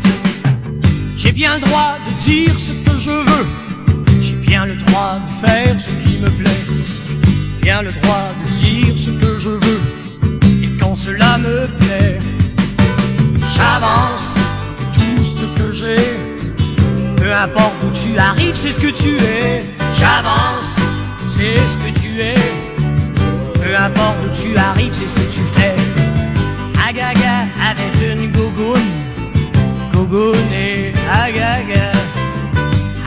J'ai 1.17 1.33
bien 1.33 1.57
le 1.57 1.63
droit 1.63 1.97
de 2.07 2.13
dire 2.23 2.57
ce 2.57 2.71
que 2.71 3.01
je 3.01 3.11
veux. 3.11 3.47
J'ai 4.23 4.37
bien 4.37 4.65
le 4.65 4.77
droit 4.77 5.19
de 5.19 5.47
faire 5.47 5.81
ce 5.81 5.91
qui 5.91 6.19
me 6.19 6.31
plaît. 6.31 6.65
Bien 7.63 7.83
le 7.83 7.91
droit 7.91 8.29
de 8.45 8.49
dire 8.51 8.97
ce 8.97 9.11
que 9.11 9.41
je 9.41 9.49
veux. 9.49 9.81
Et 10.63 10.71
quand 10.79 10.95
cela 10.95 11.37
me 11.37 11.67
plaît, 11.81 12.21
j'avance 13.57 14.37
tout 14.95 15.25
ce 15.25 15.47
que 15.61 15.73
j'ai. 15.73 17.17
Peu 17.17 17.35
importe 17.35 17.75
où 17.83 17.91
tu 18.05 18.17
arrives, 18.17 18.55
c'est 18.55 18.71
ce 18.71 18.79
que 18.79 18.93
tu 18.93 19.17
es. 19.17 19.65
J'avance, 19.99 20.76
c'est 21.37 21.59
ce 21.73 21.77
que 21.79 21.91
tu 22.01 22.21
es. 22.21 22.35
Peu 23.63 23.77
importe 23.77 24.17
où 24.25 24.31
tu 24.43 24.57
arrives, 24.57 24.95
c'est 24.95 25.09
ce 25.09 25.15
que 25.15 25.29
tu 25.37 25.43
fais. 25.53 25.77
Agaga 26.89 27.37
avait 27.69 28.13
une 28.13 28.33
gogoune, 28.33 28.91
gogoune 29.93 30.53
et 30.53 30.93
agaga. 31.23 31.91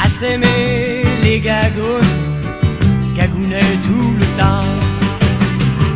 À 0.04 0.08
s'aimer 0.08 1.04
les 1.24 1.40
gagounes, 1.40 2.16
gagounait 3.16 3.78
tout 3.88 4.14
le 4.22 4.28
temps. 4.40 4.70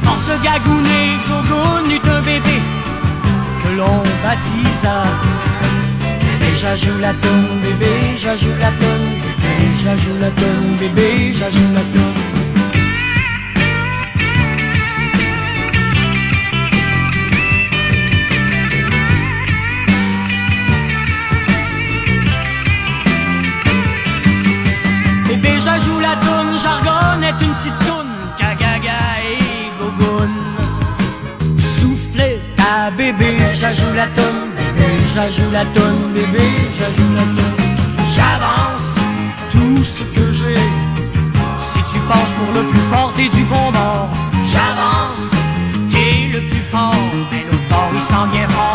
Force 0.04 0.28
de 0.32 0.38
gagouner, 0.44 1.06
gogoune 1.28 1.92
eut 1.92 2.10
un 2.18 2.22
bébé 2.22 2.58
que 3.62 3.78
l'on 3.78 4.02
baptisa. 4.24 4.98
Et 6.46 6.58
j'ajoute 6.60 7.02
la 7.02 7.14
tonne, 7.14 7.60
bébé, 7.62 7.94
j'ajoute 8.18 8.60
la 8.60 8.72
tonne, 8.82 9.08
bébé, 9.22 9.70
j'ajoute 9.84 10.20
la 10.20 10.32
tonne, 10.42 10.76
bébé, 10.80 11.34
j'ajoute 11.34 11.74
la 11.74 11.86
tonne. 11.94 12.23
est 27.24 27.46
une 27.46 27.54
petite 27.54 27.80
toune, 27.80 28.14
cagaga 28.38 29.02
et 29.24 29.72
gogoune. 29.80 30.40
Soufflez 31.76 32.40
ta 32.58 32.92
bébé, 32.92 33.38
j'ajoute 33.56 33.96
la 33.96 34.08
tonne, 34.08 34.52
bébé, 34.58 34.90
j'ajoute 35.16 35.52
la 35.52 35.66
tonne, 35.66 36.14
bébé, 36.14 36.48
j'ajoute 36.78 37.16
la 37.16 37.28
tonne. 37.36 37.58
J'avance 38.16 38.90
tout 39.52 39.84
ce 39.84 40.04
que 40.16 40.34
j'ai. 40.34 40.64
Si 41.70 41.80
tu 41.92 42.00
penses 42.10 42.34
pour 42.38 42.54
le 42.54 42.64
plus 42.70 42.86
fort, 42.92 43.14
t'es 43.16 43.30
du 43.30 43.44
bon 43.46 43.72
bord. 43.72 44.10
J'avance, 44.52 45.24
t'es 45.90 46.30
le 46.34 46.50
plus 46.50 46.66
fort, 46.72 46.96
mais 47.32 47.46
le 47.50 47.58
bord 47.70 47.92
il 47.94 48.02
s'en 48.02 48.26
vient. 48.28 48.73